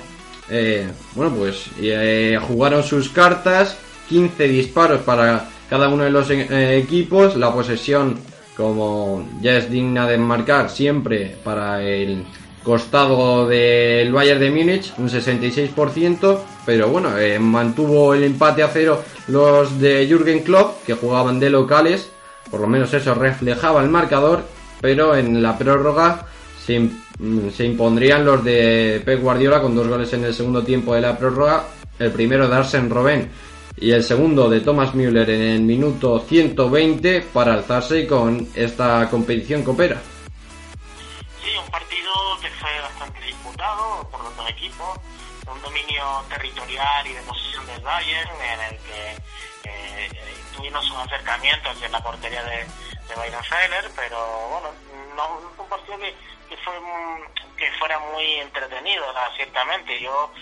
[0.50, 3.78] eh, bueno, pues eh, jugaron sus cartas.
[4.08, 7.36] 15 disparos para cada uno de los eh, equipos.
[7.36, 8.18] La posesión,
[8.56, 12.24] como ya es digna de marcar, siempre para el
[12.68, 19.02] costado del Bayern de Múnich, un 66%, pero bueno, eh, mantuvo el empate a cero
[19.30, 22.10] los de Jürgen Klopp, que jugaban de locales,
[22.52, 24.44] por lo menos eso reflejaba el marcador,
[24.82, 26.26] pero en la prórroga
[26.62, 26.90] se,
[27.56, 31.18] se impondrían los de Pep Guardiola con dos goles en el segundo tiempo de la
[31.18, 31.64] prórroga,
[31.98, 33.30] el primero de Arsene Robben
[33.78, 39.64] y el segundo de Thomas Müller en el minuto 120 para alzarse con esta competición
[39.64, 40.02] copera.
[41.48, 45.00] Sí, un partido que fue bastante disputado por los dos equipos,
[45.48, 49.18] un dominio territorial y de posición del Bayern en el que
[49.64, 52.66] eh, tuvimos un acercamiento hacia la portería de,
[53.08, 54.74] de Weidenfeller, pero bueno,
[55.16, 56.74] no fue un partido que, fue
[57.56, 59.36] que fuera muy entretenido, ¿no?
[59.38, 60.02] ciertamente.
[60.02, 60.34] Yo,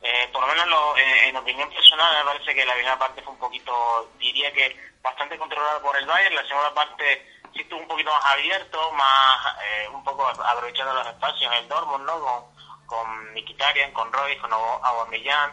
[0.00, 3.20] eh, por lo menos lo- eh, en opinión personal, me parece que la primera parte
[3.20, 7.88] fue un poquito, diría que bastante controlada por el Bayern, la segunda parte estuvo un
[7.88, 12.20] poquito más abierto, más eh, un poco aprovechando los espacios el Dortmund, ¿no?
[12.20, 12.54] Con,
[12.86, 15.52] con Mkhitaryan, con Royce, con Aub- Aubameyang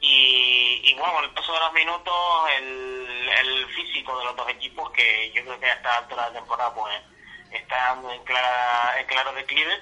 [0.00, 2.14] y, y bueno, con el paso de los minutos
[2.56, 6.30] el, el físico de los dos equipos que yo creo que a esta altura de
[6.32, 6.94] la temporada pues
[7.52, 8.24] está en, en
[9.06, 9.80] claro declive,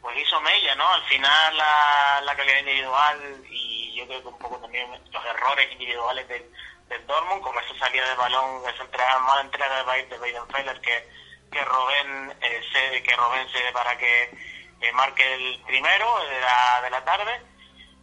[0.00, 0.88] pues hizo mella, ¿no?
[0.92, 5.70] Al final la, la calidad individual y yo creo que un poco también los errores
[5.72, 6.50] individuales del,
[6.90, 10.80] del Dortmund, como esa salida de balón, esa entrega, mala entrega de, Bay- de Weidenfeller
[10.80, 11.08] que,
[11.50, 14.24] que Robben eh, que Robben cede para que
[14.80, 17.40] eh, marque el primero de la, de la tarde,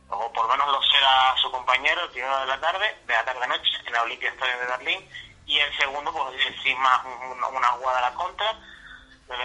[0.10, 3.26] o por lo menos lo ceda su compañero el primero de la tarde, de la
[3.26, 5.10] tarde noche, en la Olympia Stadium de Berlín,
[5.46, 8.54] y el segundo, pues sin más un- una jugada a la contra.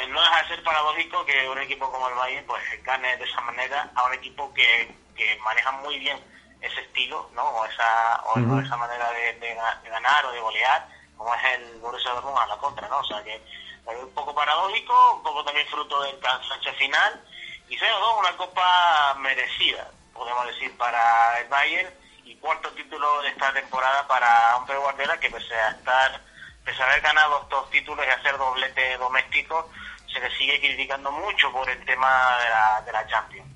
[0.08, 3.40] No deja de ser paradójico que un equipo como el Bayern pues gane de esa
[3.40, 6.22] manera a un equipo que, que maneja muy bien
[6.62, 7.42] ese estilo, ¿no?
[7.44, 10.86] O esa, o, esa manera de, de ga- de ganar o de golear,
[11.16, 12.98] como es el Borussia Dortmund a la contra, ¿no?
[12.98, 17.20] O sea que es un poco paradójico, un poco también fruto del cansancio final,
[17.68, 21.90] y 0-2 una copa merecida, podemos decir, para el Bayern,
[22.24, 26.20] y cuarto título de esta temporada para un Pep Guardiola que pese a estar,
[26.64, 29.68] pese a haber ganado estos títulos y hacer doblete doméstico,
[30.12, 33.48] se le sigue criticando mucho por el tema de la, de la Champions.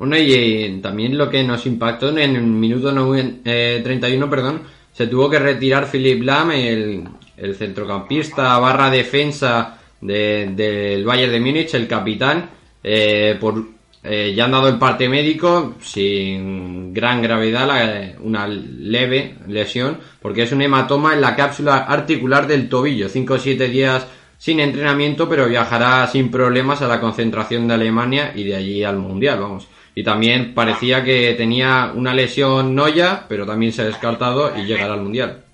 [0.00, 4.62] Bueno, y eh, también lo que nos impactó en el minuto noven- eh, 31, perdón,
[4.92, 7.04] se tuvo que retirar Philip Lam, el,
[7.36, 12.48] el centrocampista barra defensa de- del Bayern de Múnich, el capitán,
[12.82, 13.62] eh, por
[14.02, 20.52] eh, ya han dado el parte médico sin gran gravedad, una leve lesión, porque es
[20.52, 24.06] un hematoma en la cápsula articular del tobillo, 5 o 7 días
[24.38, 28.96] sin entrenamiento, pero viajará sin problemas a la concentración de Alemania y de allí al
[28.96, 29.68] Mundial, vamos.
[29.94, 34.94] Y también parecía que tenía una lesión noya, pero también se ha descartado y llegará
[34.94, 35.44] al Mundial.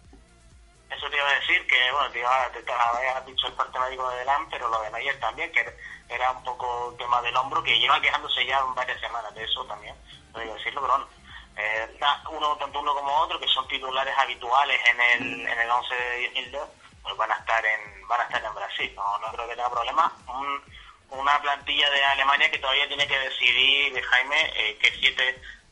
[0.90, 4.08] Eso te iba a decir que, bueno, te, iba, te, te dicho el parte médico
[4.10, 5.64] de Delam, pero lo de Mayer también, que
[6.08, 9.94] era un poco tema del hombro, que lleva quejándose ya varias semanas de eso también,
[10.32, 11.08] no digo decirlo, pero bueno,
[11.56, 11.88] eh,
[12.30, 16.24] uno, tanto uno como otro, que son titulares habituales en el, en el 11 de
[16.34, 16.60] Hilde,
[17.02, 19.70] pues van a estar en, van a estar en Brasil, no, no creo que tenga
[19.70, 20.12] problema.
[20.28, 20.75] Un-
[21.10, 25.22] una plantilla de Alemania que todavía tiene que decidir, de Jaime, eh, que siete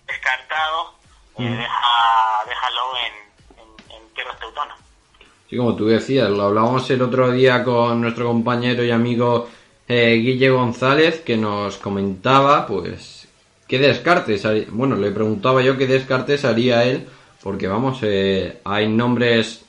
[0.06, 0.92] descartados
[1.38, 4.78] eh, deja, Halo en, en, en tierras teutonas.
[5.50, 9.48] Sí, como tú decías, lo hablábamos el otro día con nuestro compañero y amigo
[9.88, 13.28] eh, Guille González, que nos comentaba, pues,
[13.68, 17.06] qué descartes haría- Bueno, le preguntaba yo qué descartes haría él,
[17.42, 19.64] porque vamos, eh, hay nombres,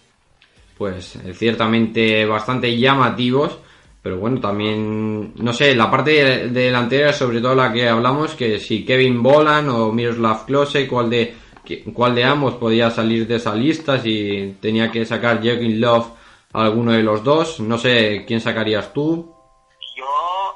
[0.77, 3.57] pues, ciertamente bastante llamativos,
[4.05, 8.59] pero bueno, también, no sé, la parte de- delantera, sobre todo la que hablamos, que
[8.59, 11.33] si Kevin Bolan o Miroslav Klose, cuál de,
[11.91, 16.05] cuál de ambos podía salir de esa lista, si tenía que sacar Joaquin Love
[16.53, 19.33] a alguno de los dos, no sé, ¿quién sacarías tú?
[19.97, 20.05] Yo,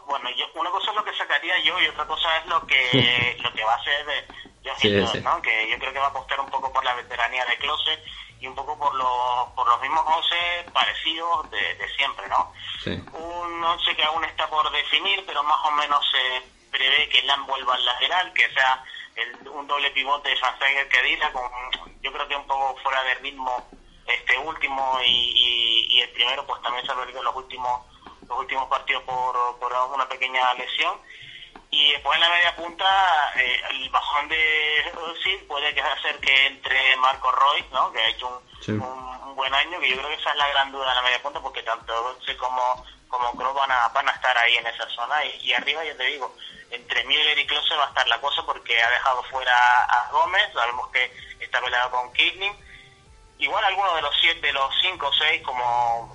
[0.07, 3.35] bueno, yo, una cosa es lo que sacaría yo y otra cosa es lo que
[3.43, 5.23] lo que va a de Joachim Sí, sí.
[5.23, 5.41] ¿no?
[5.41, 7.97] Que yo creo que va a apostar un poco por la veteranía de Klose
[8.39, 12.53] y un poco por los, por los mismos 11 parecidos de, de siempre, ¿no?
[12.83, 12.91] Sí.
[13.13, 17.45] Un 11 que aún está por definir, pero más o menos se prevé que Lam
[17.45, 18.83] vuelva al lateral, que sea
[19.15, 21.51] el- un doble pivote de Schwarzenegger que Dila, con,
[22.01, 23.67] yo creo que un poco fuera de ritmo
[24.05, 27.85] este último y, y- y el primero pues también se ha perdido los últimos
[28.27, 30.99] los últimos partidos por, por una pequeña lesión
[31.71, 36.47] y después en la media punta eh, el bajón de Ozil puede que hacer que
[36.47, 37.91] entre Marco Roy ¿no?
[37.91, 38.71] que ha hecho un, Sí.
[38.71, 41.01] un, un buen año que yo creo que esa es la gran duda en la
[41.03, 44.67] media punta porque tanto Götze como como Kroos van a, van a estar ahí en
[44.67, 46.35] esa zona y, y arriba ya te digo
[46.71, 50.43] entre Müller y Klose va a estar la cosa porque ha dejado fuera a Gómez
[50.53, 52.51] sabemos que está peleado con Kidney
[53.39, 56.13] igual alguno de los siete, de los cinco o seis, como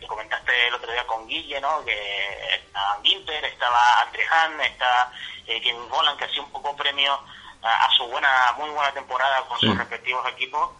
[0.00, 1.84] te comentaste el otro día con Guille, ¿no?
[1.84, 1.94] Que
[2.54, 5.12] estaba Ginter, estaba Andre Han, está
[5.46, 7.12] eh, Kevin Bolan, que ha sido un poco premio
[7.62, 8.28] a, a su buena,
[8.58, 9.66] muy buena temporada con Sí.
[9.66, 10.70] sus respectivos equipos.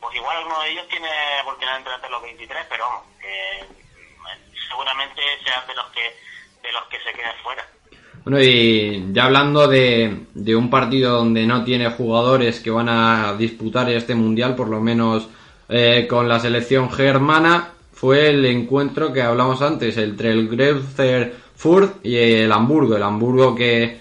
[0.00, 1.08] Pues igual alguno de ellos tiene
[1.42, 6.16] oportunidad de entrar entre los 23, pero vamos, que mm, seguramente sean de los que
[6.62, 7.64] de los que se queden fuera.
[8.24, 13.34] Bueno, y ya hablando de, de un partido donde no tiene jugadores que van a
[13.34, 15.28] disputar este mundial, por lo menos
[15.68, 22.04] eh, con la selección germana, fue el encuentro que hablamos antes, entre el Greuther Fürth
[22.04, 22.94] y el Hamburgo.
[22.94, 23.96] El Hamburgo que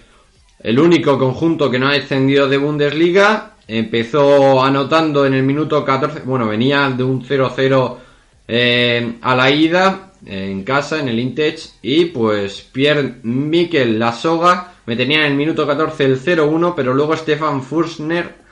[0.59, 6.23] el único conjunto que no ha descendido de Bundesliga empezó anotando en el minuto 14,
[6.25, 7.95] bueno, venía de un 0-0
[8.49, 14.97] eh, a la ida en casa, en el Intech, y pues Pierre Mikel Lasoga me
[14.97, 18.44] tenía en el minuto 14 el 0-1, pero luego Stefan Fursner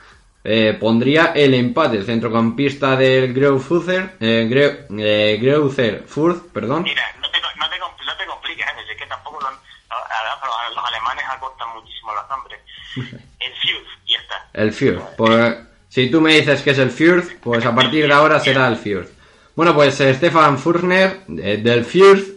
[0.44, 6.04] eh, pondría el empate, el centrocampista del Greuther, eh, Greu- eh,
[6.52, 6.84] perdón.
[6.84, 8.92] Mira, no te, no te, no te compliques, ¿eh?
[8.92, 9.52] es que tampoco los,
[10.76, 12.60] los alemanes acortan muchísimo los nombres.
[13.40, 14.50] El Fürth, y ya está.
[14.54, 15.02] El Fürth.
[15.18, 15.56] Pues,
[15.90, 18.78] si tú me dices que es el Fürth, pues a partir de ahora será el
[18.78, 19.10] Fürth.
[19.56, 22.28] Bueno, pues eh, Stefan Furner del Fürth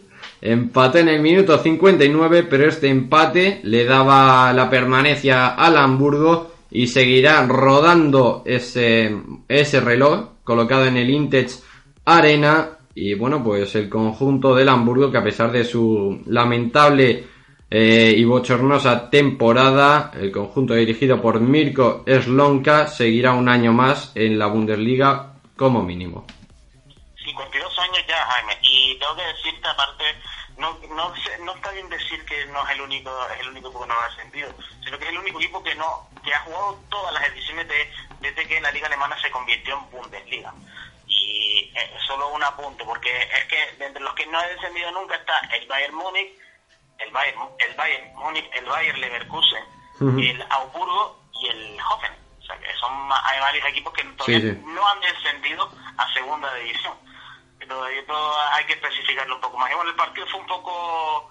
[0.43, 6.89] empató en el minuto 59, pero este empate le daba la permanencia al Hamburgo y
[6.89, 9.17] seguirá rodando ese,
[9.49, 11.51] ese reloj colocado en el Intech
[12.05, 12.69] Arena.
[12.95, 17.29] Y bueno, pues el conjunto del Hamburgo, que a pesar de su lamentable
[17.71, 24.39] eh, y bochornosa temporada, el conjunto dirigido por Mirko Slonka seguirá un año más en
[24.39, 26.27] la Bundesliga como mínimo.
[27.25, 30.05] 52 años ya, Jaime, y tengo que decirte aparte,
[30.59, 33.83] no, no, no está bien decir que no es el único es el único equipo
[33.83, 34.55] que no ha ascendido,
[34.85, 37.93] sino que es el único equipo que no que ha jugado todas las ediciones de,
[38.21, 40.53] desde que la liga alemana se convirtió en Bundesliga.
[41.07, 45.15] Y eh, solo un apunte, porque es que entre los que no ha descendido nunca
[45.15, 46.33] está el Bayern Múnich,
[46.99, 49.65] el Bayern, el Bayern Múnich, el Bayern Leverkusen,
[50.01, 52.13] el Augsburgo y el Hoffen.
[52.41, 54.63] O sea que son hay varios equipos que todavía Sí, sí.
[54.67, 56.95] no han descendido a segunda división.
[57.67, 59.71] Pero esto hay que especificarlo un poco más.
[59.71, 61.29] El partido fue un poco,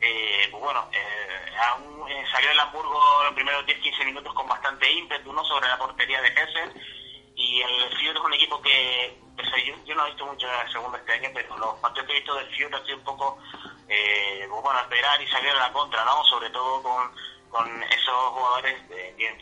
[0.00, 5.32] eh, bueno, eh, aún, eh, salió el Hamburgo los primeros 10-15 minutos con bastante ímpetu
[5.32, 5.44] ¿no?
[5.44, 6.72] sobre la portería de Hessen.
[7.34, 9.18] Y el Fiore es un equipo que,
[9.86, 12.34] yo, no he visto mucho en la segunda este pero los partidos que he visto
[12.34, 13.38] del Fiore han sido un poco,
[13.88, 16.22] eh, bueno, esperar y salir a la contra, ¿no?
[16.24, 17.10] Sobre todo con,
[17.52, 19.38] con esos jugadores de Bien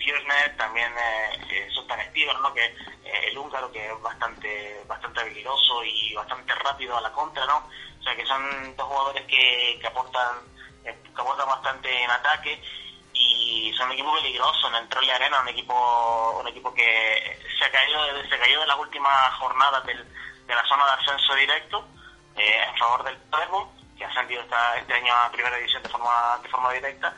[0.58, 2.52] también eh, eh, Sultan Stiver, ¿no?
[2.52, 7.46] Que eh, el húngaro que es bastante bastante habilidoso y bastante rápido a la contra,
[7.46, 7.58] ¿no?
[7.98, 10.36] O sea que son dos jugadores que, que aportan
[10.84, 12.60] eh, que aportan bastante en ataque
[13.14, 17.64] y son un equipo peligroso en el Trolley Arena, un equipo un equipo que se
[17.64, 20.06] ha caído se cayó de las últimas jornadas del-
[20.46, 21.86] de la zona de ascenso directo
[22.36, 25.88] eh, en favor del Paderborn, que ha ascendido esta, este año a primera división de
[25.88, 27.14] forma de forma directa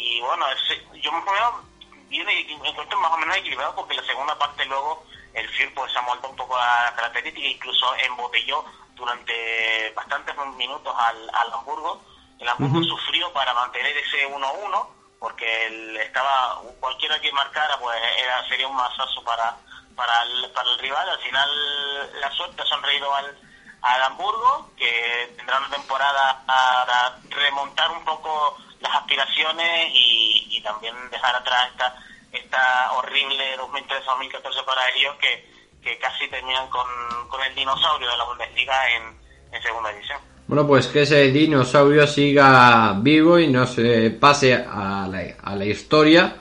[0.00, 1.62] y bueno, ese- yo me veo
[2.08, 5.98] viene encuentro más o menos equilibrado porque la segunda parte luego el FIR pues se
[5.98, 12.00] ha moldeado un poco a la característica incluso embotelló durante bastantes minutos al, al Hamburgo
[12.38, 14.86] el Hamburgo sufrió para mantener ese 1-1
[15.18, 19.56] porque él estaba cualquiera que marcara pues era sería un masazo para
[19.96, 21.08] para el, para el rival.
[21.08, 23.36] Al final la suerte ha sonreído al,
[23.82, 31.34] al Hamburgo, que tendrá una temporada para remontar un poco las aspiraciones y, también dejar
[31.34, 31.96] atrás esta,
[32.30, 35.48] esta horrible 2013-2014 para ellos que,
[35.82, 36.86] que casi terminan con,
[37.28, 39.02] con el dinosaurio de la Bundesliga en,
[39.50, 40.20] en segunda división.
[40.46, 45.64] Bueno, pues que ese dinosaurio siga vivo y no se pase a la, a la
[45.64, 46.36] historia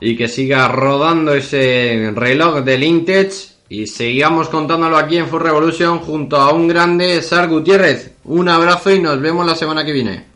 [0.00, 3.32] y que siga rodando ese reloj del Intech
[3.68, 8.16] y sigamos contándolo aquí en Full Revolution junto a un grande Sar Gutiérrez.
[8.24, 10.31] Un abrazo y nos vemos la semana que viene.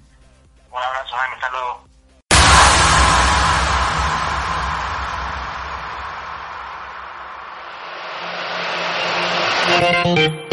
[10.07, 10.46] Thank you.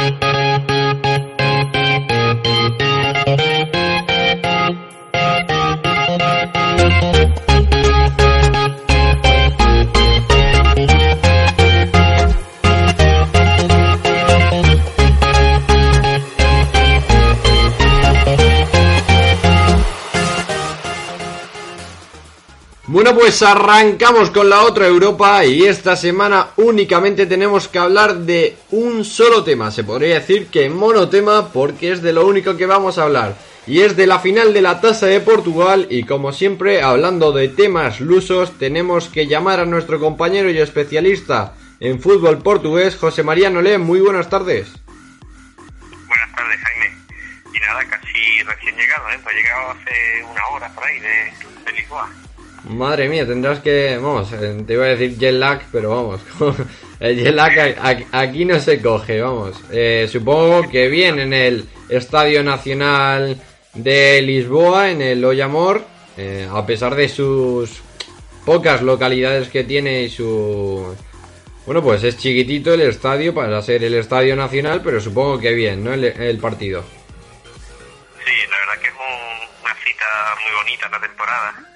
[22.93, 28.55] Bueno, pues arrancamos con la otra Europa y esta semana únicamente tenemos que hablar de
[28.69, 29.71] un solo tema.
[29.71, 33.35] Se podría decir que monotema porque es de lo único que vamos a hablar.
[33.65, 37.49] Y es de la final de la Tasa de Portugal y como siempre, hablando de
[37.49, 43.49] temas lusos, tenemos que llamar a nuestro compañero y especialista en fútbol portugués, José María
[43.49, 43.79] Nolé.
[43.79, 44.71] Muy buenas tardes.
[46.07, 46.95] Buenas tardes, Jaime.
[47.55, 49.19] Y nada, casi recién llegado, ¿eh?
[49.23, 51.33] Pues he llegado hace una hora por ahí de,
[51.65, 52.07] de Lisboa.
[52.65, 55.35] Madre mía, tendrás que, vamos, eh, te iba a decir jet
[55.71, 56.21] pero vamos,
[56.99, 57.37] el
[58.11, 59.57] aquí no se coge, vamos.
[59.69, 63.37] Eh, supongo que bien en el Estadio Nacional
[63.73, 65.83] de Lisboa, en el Ollamor,
[66.15, 67.81] eh, a pesar de sus
[68.45, 70.95] pocas localidades que tiene y su...
[71.65, 75.83] Bueno, pues es chiquitito el estadio para ser el Estadio Nacional, pero supongo que bien,
[75.83, 75.93] ¿no?
[75.93, 76.83] El, el partido.
[76.83, 80.05] Sí, la verdad que es un- una cita
[80.43, 81.72] muy bonita la temporada.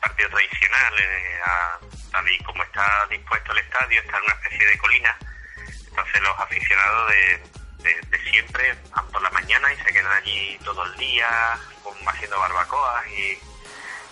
[0.00, 1.78] Partido tradicional, eh, a-
[2.12, 5.18] tal y como está dispuesto el estadio, está en una especie de colina.
[5.88, 7.42] Entonces los aficionados de,
[7.84, 11.58] de- siempre van por la mañana y se quedan allí todo el día,
[12.06, 13.38] haciendo barbacoas y,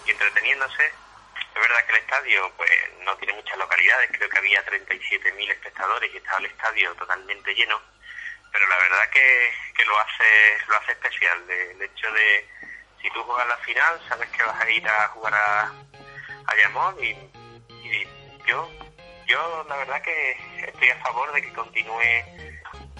[0.07, 0.87] entreteniéndose.
[0.87, 2.71] Es verdad que el estadio pues
[3.05, 7.81] no tiene muchas localidades, creo que había 37.000 espectadores y estaba el estadio totalmente lleno
[8.51, 12.49] pero la verdad que, que lo hace lo hace especial el hecho de
[13.03, 15.73] si tú juegas la final sabes que vas a ir a jugar a,
[16.47, 17.11] a Llamón y,
[17.87, 18.09] y
[18.47, 18.69] yo
[19.27, 20.37] yo la verdad que
[20.67, 22.49] estoy a favor de que continúe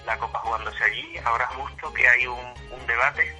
[0.05, 1.17] la copa jugándose allí.
[1.25, 3.35] Ahora justo que hay un, un debate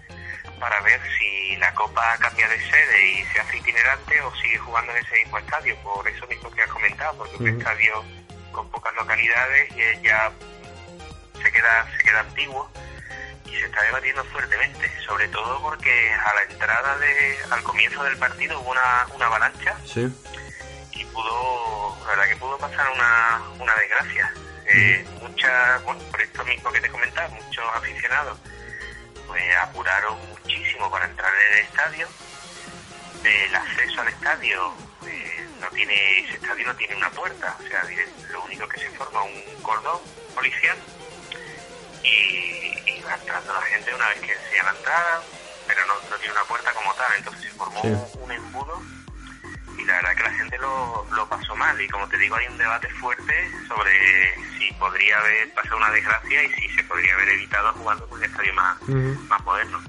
[0.59, 4.91] para ver si la copa cambia de sede y se hace itinerante o sigue jugando
[4.91, 8.03] en ese mismo estadio por eso mismo que has comentado porque un estadio
[8.51, 9.69] con pocas localidades
[10.01, 10.31] ya
[11.41, 12.69] se queda se queda antiguo
[13.51, 18.17] y se está debatiendo fuertemente sobre todo porque a la entrada de al comienzo del
[18.17, 20.07] partido hubo una, una avalancha Sí.
[20.93, 24.33] y pudo la verdad que pudo pasar una, una desgracia.
[24.71, 28.37] Eh, muchas bueno por esto mismo que te comentaba muchos aficionados
[29.27, 32.07] pues apuraron muchísimo para entrar en el estadio.
[33.23, 34.73] El acceso al estadio
[35.07, 37.83] eh, no tiene ese estadio no tiene una puerta o sea
[38.31, 39.99] lo único que se forma un cordón
[40.35, 40.77] policial
[42.03, 45.21] y, y va entrando la gente una vez que enseña la entrada
[45.67, 48.17] pero no, no tiene una puerta como tal entonces se formó Sí.
[48.21, 48.81] un, embudo
[49.77, 52.47] y la verdad que la gente lo, lo pasó mal y como te digo hay
[52.47, 53.33] un debate fuerte
[53.67, 53.91] sobre
[54.57, 58.23] si podría haber pasado una desgracia y si se podría haber evitado jugando en un
[58.23, 59.19] estadio más, Ujú.
[59.29, 59.81] más moderno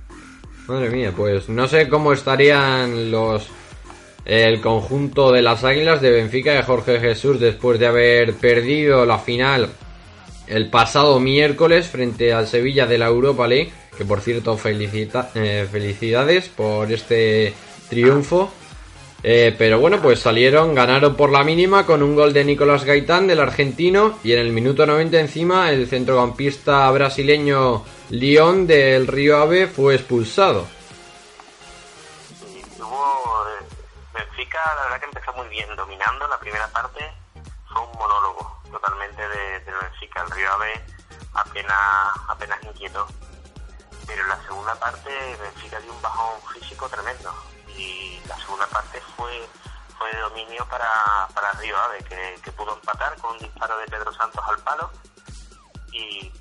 [0.69, 3.49] Madre mía, pues no sé cómo estarían los
[4.25, 9.19] el conjunto de las Águilas de Benfica de Jorge Jesús después de haber perdido la
[9.19, 9.73] final
[10.51, 15.67] el pasado miércoles frente al Sevilla de la Europa League, que por cierto felicita, eh,
[15.71, 17.55] felicidades por este
[17.89, 18.53] triunfo.
[19.23, 23.27] Eh, pero bueno, pues salieron, ganaron por la mínima con un gol de Nicolás Gaitán
[23.27, 29.67] del argentino y en el minuto 90 encima el centrocampista brasileño León del Río Ave
[29.67, 30.67] fue expulsado.
[32.79, 33.47] Hubo
[34.17, 37.05] eh, la verdad que empezó muy bien, dominando la primera parte,
[37.69, 40.85] fue un monólogo totalmente de, del Benfica, el Río Ave
[41.35, 41.77] apenas,
[42.29, 43.07] apenas inquietó.
[44.07, 45.11] Pero en la segunda parte
[45.41, 47.33] Benfica dio un bajón físico tremendo
[47.77, 49.49] y la segunda parte fue
[50.01, 53.87] fue de dominio para, para Río Ave, que, que pudo empatar con un disparo de
[53.87, 54.91] Pedro Santos al palo
[55.93, 56.33] y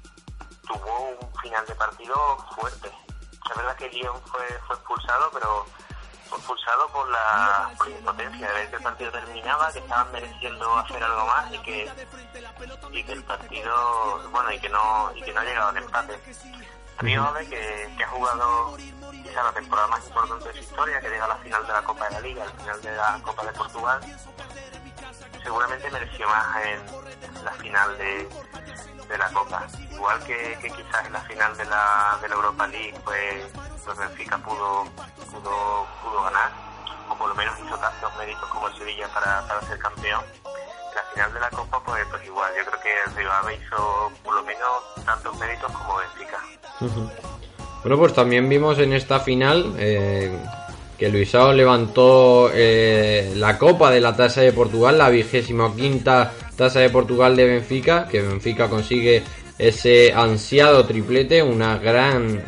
[0.65, 2.15] tuvo un final de partido
[2.55, 2.87] fuerte.
[2.87, 5.65] Es verdad que Lyon fue, fue expulsado, pero
[6.37, 11.25] expulsado por la, impotencia de ver que el partido terminaba, que estaban mereciendo hacer algo
[11.25, 11.91] más y que,
[12.91, 16.19] y que el partido, bueno, y que no, y que no ha llegado al empate.
[16.97, 18.77] A mí me que, que ha jugado
[19.23, 21.81] quizá la temporada más importante de su historia, que llega a la final de la
[21.83, 24.01] Copa de la Liga, al final de la Copa de Portugal,
[25.43, 28.29] seguramente mereció más en la final de,
[29.07, 29.67] de la Copa.
[29.91, 33.45] Igual que, quizás en la final de la, de la Europa League, pues,
[33.85, 34.85] pues Benfica pudo,
[35.31, 36.51] pudo, pudo ganar,
[37.09, 40.23] o por lo menos hizo tantos méritos como el Sevilla para, para ser campeón.
[40.45, 44.11] En la final de la Copa, pues, pues igual, yo creo que el Rival hizo
[44.23, 46.39] por lo menos tantos méritos como Benfica.
[47.81, 50.37] Bueno, pues también vimos en esta final eh,
[50.99, 56.81] que Luisao levantó eh, la copa de la Tasa de Portugal, la vigésima quinta Tasa
[56.81, 59.23] de Portugal de Benfica, que Benfica consigue
[59.57, 62.43] ese ansiado triplete, una gran,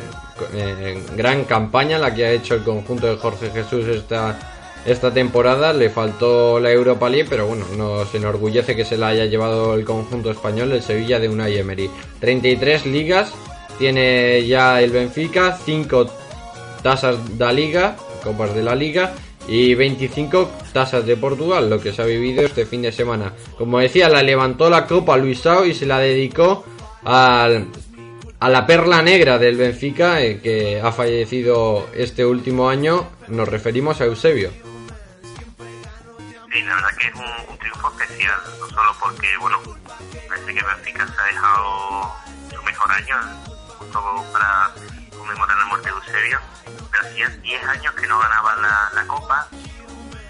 [0.54, 4.38] eh, gran campaña la que ha hecho el conjunto de Jorge Jesús esta,
[4.84, 5.72] esta temporada.
[5.72, 9.84] Le faltó la Europa League, pero bueno, nos enorgullece que se la haya llevado el
[9.86, 11.90] conjunto español, el Sevilla de Unai Emery.
[12.20, 13.32] 33 ligas
[13.78, 16.06] tiene ya el Benfica, 5
[16.82, 19.14] tasas de liga, copas de la liga
[19.48, 23.32] y 25 tasas de Portugal, lo que se ha vivido este fin de semana.
[23.58, 26.64] Como decía, la levantó la copa Luisao y se la dedicó
[27.04, 27.68] al,
[28.38, 33.10] a la perla negra del Benfica, eh, que ha fallecido este último año.
[33.28, 34.50] Nos referimos a Eusebio.
[36.52, 39.58] Sí, la verdad que es un, un triunfo especial, no solo porque, bueno,
[40.28, 42.12] parece que Benfica se ha dejado
[42.54, 43.16] su mejor año,
[43.78, 44.70] justo para
[45.22, 46.40] conmemorar la muerte de Eusebio,
[46.90, 49.46] pero hacía 10 años que no ganaba la, la Copa,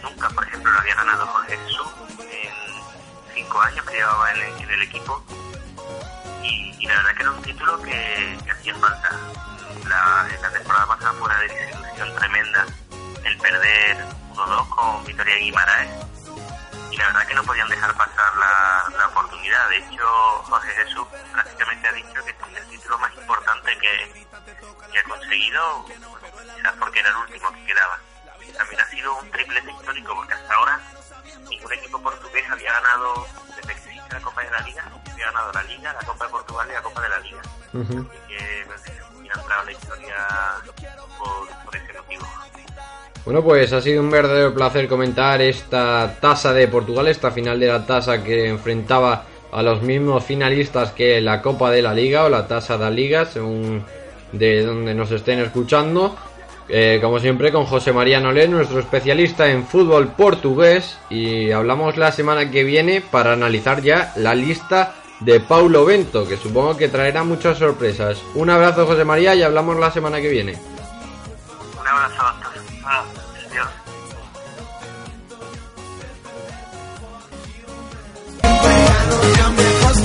[0.02, 1.88] nunca, por ejemplo, lo había ganado Jorge Jesús
[2.20, 5.24] en 5 años que llevaba en el, equipo,
[6.42, 9.10] y, la verdad que era un título que, hacía falta.
[9.88, 12.66] La, la temporada pasada fue una desilusión tremenda
[13.24, 13.96] el perder
[14.34, 15.90] 1-2 con Vitoria Guimaraes
[16.90, 19.68] y la verdad que no podían dejar pasar la, la oportunidad.
[19.70, 20.04] De hecho,
[20.44, 22.34] Jorge Jesús prácticamente ha dicho que
[22.82, 24.26] título más importante que,
[24.92, 27.98] que ha conseguido, quizás porque era el último que quedaba.
[28.58, 30.80] También ha sido un triplete histórico porque hasta ahora
[31.48, 35.52] ningún equipo portugués había ganado, desde que existe la Copa de la Liga, había ganado
[35.52, 37.42] la Liga, la Copa de Portugal y la Copa de la Liga.
[37.42, 40.16] Así que ha entrado en la historia
[41.18, 42.26] por, por ese motivo.
[43.24, 47.68] Bueno, pues ha sido un verdadero placer comentar esta tasa de Portugal, esta final de
[47.68, 52.28] la tasa que enfrentaba a los mismos finalistas que la Copa de la Liga o
[52.28, 53.84] la tasa de la Liga, según
[54.32, 56.16] de donde nos estén escuchando.
[56.68, 62.12] Eh, como siempre con José María Nolé, nuestro especialista en fútbol portugués, y hablamos la
[62.12, 67.22] semana que viene para analizar ya la lista de Paulo Bento, que supongo que traerá
[67.22, 68.22] muchas sorpresas.
[68.34, 70.71] Un abrazo José María y hablamos la semana que viene.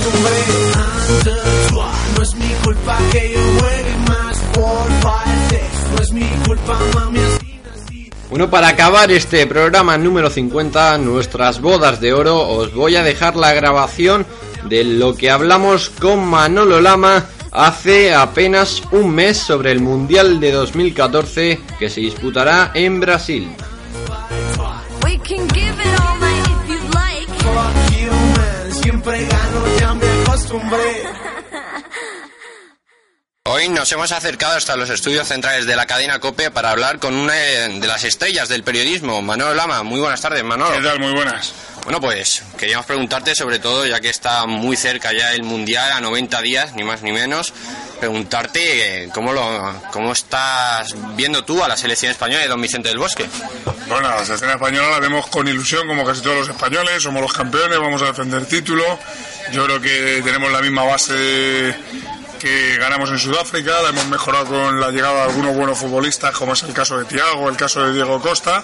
[0.08, 0.36] Acostumbré
[0.74, 5.92] a No es mi culpa que yo juegue más por faltes.
[5.94, 7.20] No es mi culpa, mami.
[7.20, 13.02] así Bueno, para acabar este programa número 50, nuestras bodas de oro, os voy a
[13.02, 14.26] dejar la grabación
[14.68, 20.52] de lo que hablamos con Manolo Lama hace apenas un mes sobre el Mundial de
[20.52, 23.48] 2014 que se disputará en Brasil.
[25.04, 27.28] We can give it all night if you'd like.
[27.40, 28.72] Fuck you, man.
[28.82, 29.47] Siempre gano, ya me
[30.48, 31.02] acostumbré.
[33.44, 37.14] Hoy nos hemos acercado hasta los estudios centrales de la cadena COPE para hablar con
[37.14, 39.82] una de las estrellas del periodismo, Manolo Lama.
[39.82, 40.76] Muy buenas tardes, Manolo.
[40.76, 41.00] ¿Qué tal?
[41.00, 41.52] Muy buenas.
[41.84, 46.00] Bueno, pues queríamos preguntarte sobre todo, ya que está muy cerca ya el Mundial, a
[46.00, 47.54] 90 días, ni más ni menos,
[47.98, 52.90] preguntarte eh, cómo, lo, cómo estás viendo tú a la selección española de don Vicente
[52.90, 53.26] del Bosque.
[53.88, 57.02] Bueno, la selección española la vemos con ilusión, como casi todos los españoles.
[57.02, 58.84] Somos los campeones, vamos a defender título.
[59.52, 61.74] Yo creo que tenemos la misma base
[62.38, 66.52] que ganamos en Sudáfrica, la hemos mejorado con la llegada de algunos buenos futbolistas, como
[66.52, 68.62] es el caso de Tiago, el caso de Diego Costa,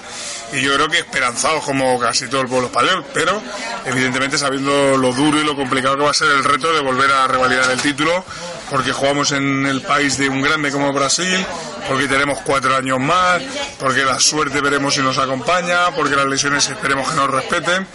[0.52, 3.42] y yo creo que esperanzados como casi todo el pueblo español, pero
[3.84, 7.10] evidentemente sabiendo lo duro y lo complicado que va a ser el reto de volver
[7.10, 8.24] a revalidar el título,
[8.70, 11.44] porque jugamos en el país de un grande como Brasil,
[11.88, 13.42] porque tenemos cuatro años más,
[13.78, 17.86] porque la suerte veremos si nos acompaña, porque las lesiones esperemos que nos respeten,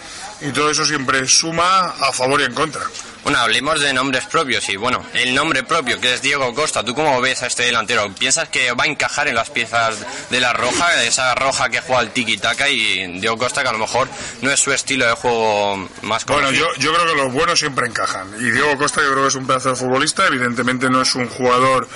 [0.42, 2.82] y todo eso siempre suma a favor y en contra.
[3.22, 6.94] Bueno, hablemos de nombres propios y bueno, el nombre propio que es Diego Costa, ¿tú
[6.94, 8.10] cómo ves a este delantero?
[8.14, 9.98] ¿Piensas que va a encajar en las piezas
[10.30, 13.78] de la roja, esa roja que juega el tiki-taka y Diego Costa que a lo
[13.78, 14.08] mejor
[14.40, 16.68] no es su estilo de juego más Bueno, conocido?
[16.76, 18.26] yo, yo creo que los buenos siempre encajan.
[18.40, 20.26] Y Diego Costa yo creo que es un pedazo de futbolista.
[20.26, 21.86] Evidentemente no es un jugador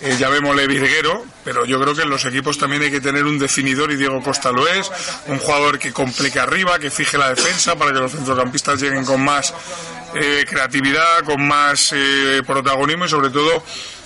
[0.00, 3.38] eh, llamémosle virguero, pero yo creo que en los equipos también hay que tener un
[3.38, 4.90] definidor y Diego Costa lo es,
[5.26, 9.24] un jugador que complique arriba, que fije la defensa para que los centrocampistas lleguen con
[9.24, 9.54] más
[10.14, 13.62] eh, creatividad, con más eh, protagonismo y sobre todo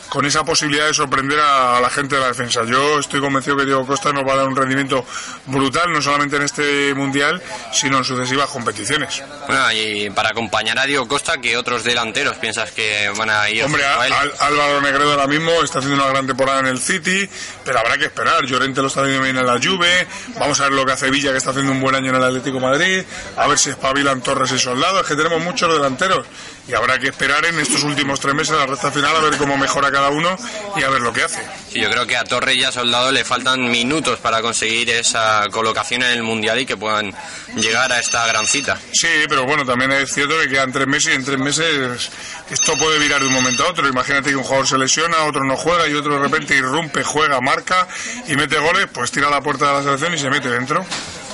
[0.08, 2.62] con esa posibilidad de sorprender a, la gente de la defensa.
[2.64, 5.04] Yo estoy convencido que Diego Costa nos va a dar un rendimiento
[5.46, 7.42] brutal, no solamente en este mundial,
[7.72, 9.22] sino en sucesivas competiciones.
[9.46, 13.64] Bueno, y para acompañar a Diego Costa, ¿qué otros delanteros piensas que van a ir?
[13.64, 14.00] Hombre, a?
[14.02, 17.28] Al- Álvaro Negredo ahora mismo está haciendo una gran temporada en el City,
[17.64, 18.44] pero habrá que esperar.
[18.46, 20.06] Llorente lo está haciendo bien en la Juve.
[20.38, 22.24] Vamos a ver lo que hace Villa, que está haciendo un buen año en el
[22.24, 23.04] Atlético de Madrid.
[23.36, 25.00] A ver si espabilan Torres y Soldado.
[25.00, 26.26] Es que tenemos muchos delanteros
[26.68, 29.56] y habrá que esperar en estos últimos tres meses, la recta final, a ver cómo
[29.56, 30.36] mejora cada uno
[30.76, 31.42] y a ver lo que hace.
[31.72, 35.44] Sí, yo creo que a Torres y a Soldado le faltan minutos para conseguir esa
[35.50, 37.14] colocación en el Mundial y que puedan
[37.56, 38.78] llegar a esta gran cita.
[38.92, 42.10] Sí, pero bueno, también es cierto que quedan tres meses y en tres meses
[42.50, 43.88] esto puede virar de un momento a otro.
[43.88, 47.40] Imagínate que un jugador se lesiona, otro no juega y otro de repente irrumpe, juega,
[47.40, 47.88] marca
[48.26, 50.84] y mete goles, pues tira a la puerta de la selección y se mete dentro.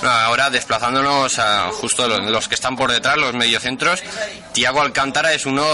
[0.04, 4.02] Ahora desplazándonos a justo los, los que están por detrás, los mediocentros,
[4.52, 5.64] Tiago Alcántara es uno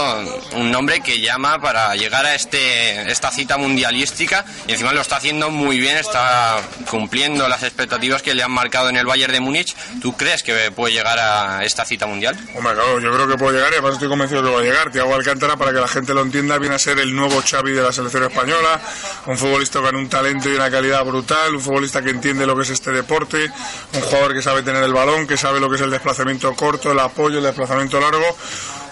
[0.53, 5.17] un nombre que llama para llegar a este esta cita mundialística y encima lo está
[5.17, 6.59] haciendo muy bien, está
[6.89, 9.75] cumpliendo las expectativas que le han marcado en el Bayern de Múnich.
[10.01, 12.35] ¿Tú crees que puede llegar a esta cita mundial?
[12.55, 14.91] Hombre, claro, yo creo que puede llegar y además estoy convencido que va a llegar.
[14.91, 17.81] Tiago Alcántara, para que la gente lo entienda, viene a ser el nuevo Xavi de
[17.81, 18.79] la selección española,
[19.27, 22.63] un futbolista con un talento y una calidad brutal, un futbolista que entiende lo que
[22.63, 23.51] es este deporte,
[23.93, 26.91] un jugador que sabe tener el balón, que sabe lo que es el desplazamiento corto,
[26.91, 28.37] el apoyo, el desplazamiento largo.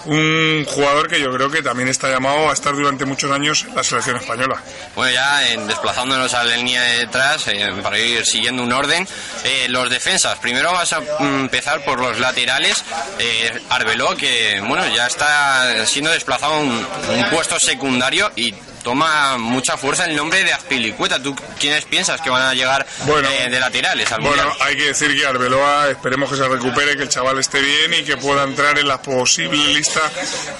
[0.05, 3.75] Un jugador que yo creo que también está llamado a estar durante muchos años en
[3.75, 4.61] la selección española.
[4.95, 9.05] Bueno, ya eh, desplazándonos a la línea de detrás, eh, para ir siguiendo un orden,
[9.43, 10.39] eh, los defensas.
[10.39, 12.83] Primero vas a mm, empezar por los laterales.
[13.19, 18.53] Eh, Arbeló, que bueno, ya está siendo desplazado a un, un puesto secundario y
[18.83, 21.21] toma mucha fuerza el nombre de Azpilicueta.
[21.21, 25.15] ¿Tú quiénes piensas que van a llegar eh, de laterales al Bueno, hay que decir
[25.15, 28.77] que Arbeloa esperemos que se recupere, que el chaval esté bien y que pueda entrar
[28.79, 30.01] en la posible lista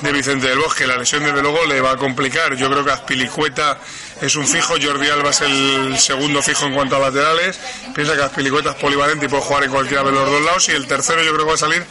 [0.02, 0.88] de Vicente del Bosque.
[0.88, 2.56] La lesión desde luego le va a complicar.
[2.56, 3.78] Yo creo que Azpilicueta
[4.22, 7.60] es un fijo, Jordi Alba es el segundo fijo en cuanto a laterales.
[7.96, 10.70] Piensa que Azpilicueta es polivalente y puede jugar en cualquiera de los dos lados.
[10.70, 11.86] Y el tercero yo creo que va a salir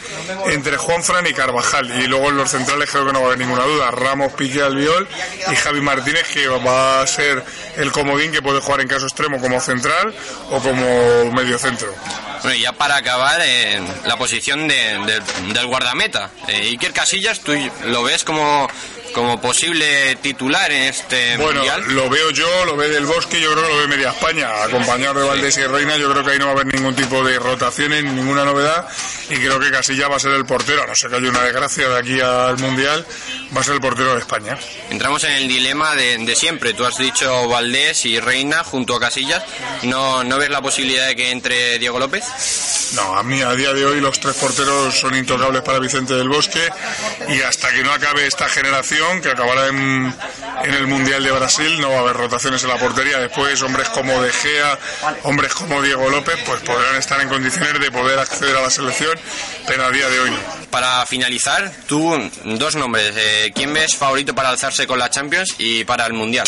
[0.47, 2.03] entre Juanfran y Carvajal.
[2.03, 3.91] Y luego en los centrales creo que no va a haber ninguna duda.
[3.91, 5.09] Ramos, Piqué, Albiol
[5.51, 7.43] y Javi Martínez que va a ser
[7.77, 10.15] el comodín que puede jugar en caso extremo como central
[10.51, 11.93] o como medio centro.
[12.43, 14.75] Bueno, ya para acabar, eh, la posición de-
[15.07, 16.31] de- del guardameta.
[16.47, 17.53] Eh, Iker Casillas, ¿tú
[17.87, 18.69] lo ves como,
[19.13, 21.85] como posible titular en este Bueno, Mundial?
[21.95, 25.21] lo veo yo, lo ve del Bosque, yo creo que lo ve media España, acompañado
[25.21, 27.39] de Valdés y Reina, yo creo que ahí no va a haber ningún tipo de
[27.39, 28.87] rotaciones, ni ninguna novedad,
[29.31, 31.43] y creo que Casilla va a ser el portero, a no ser que haya una
[31.43, 33.07] desgracia de aquí al Mundial,
[33.57, 34.59] va a ser el portero de España.
[34.91, 36.73] Entramos en el dilema de, de siempre.
[36.75, 39.43] Tú has dicho Valdés y Reina junto a Casillas.
[39.83, 42.25] ¿No, ¿No ves la posibilidad de que entre Diego López?
[42.95, 46.29] No, a mí a día de hoy los tres porteros son intocables para Vicente del
[46.29, 46.61] Bosque
[47.29, 50.13] y hasta que no acabe esta generación, que acabará en,
[50.65, 53.19] en el Mundial de Brasil, no va a haber rotaciones en la portería.
[53.19, 54.79] Después, hombres como De Gea,
[55.23, 59.19] hombres como Diego López, pues podrán estar en condiciones de poder acceder a la selección,
[59.67, 60.39] pero a día de hoy no.
[60.71, 63.15] Para finalizar, tú, dos nombres.
[63.17, 66.47] Eh, ¿Quién ves favorito para alzarse con la Champions y para el Mundial?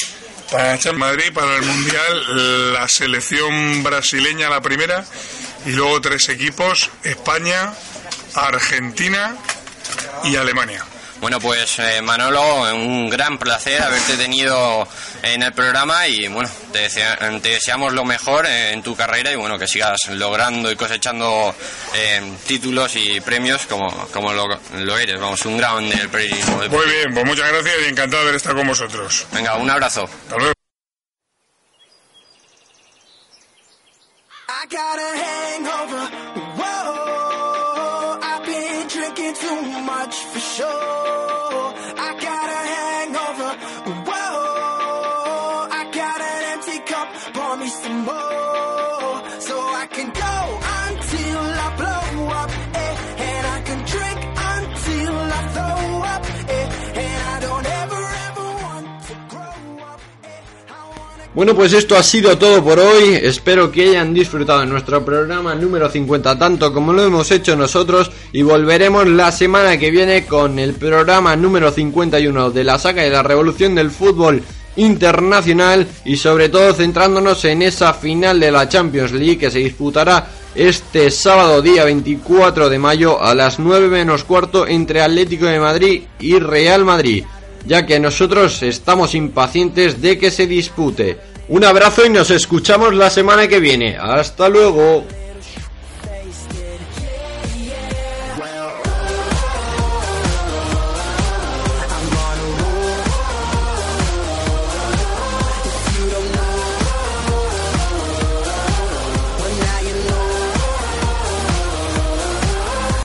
[0.50, 5.04] Para el Madrid, para el Mundial, la selección brasileña la primera
[5.64, 7.72] y luego tres equipos, España,
[8.34, 9.36] Argentina
[10.24, 10.84] y Alemania.
[11.20, 14.88] Bueno, pues eh, Manolo, un gran placer haberte tenido
[15.22, 19.30] en el programa y bueno, te, desea- te deseamos lo mejor eh, en tu carrera
[19.30, 21.54] y bueno, que sigas logrando y cosechando
[21.94, 24.48] eh, títulos y premios como, como lo,
[24.78, 25.20] lo eres.
[25.20, 26.56] Vamos, un gran del periodismo.
[26.68, 29.26] Muy bien, pues muchas gracias y encantado de haber estado con vosotros.
[29.32, 30.04] Venga, un abrazo.
[30.04, 30.54] Hasta luego.
[34.48, 36.39] I got a hangover.
[61.32, 63.14] Bueno, pues esto ha sido todo por hoy.
[63.22, 68.10] Espero que hayan disfrutado de nuestro programa número 50 tanto como lo hemos hecho nosotros
[68.32, 73.10] y volveremos la semana que viene con el programa número 51 de la saga de
[73.10, 74.42] la revolución del fútbol
[74.74, 80.28] internacional y sobre todo centrándonos en esa final de la Champions League que se disputará
[80.56, 86.02] este sábado día 24 de mayo a las 9 menos cuarto entre Atlético de Madrid
[86.18, 87.24] y Real Madrid.
[87.66, 91.18] Ya que nosotros estamos impacientes de que se dispute.
[91.48, 93.96] Un abrazo y nos escuchamos la semana que viene.
[93.98, 95.04] Hasta luego.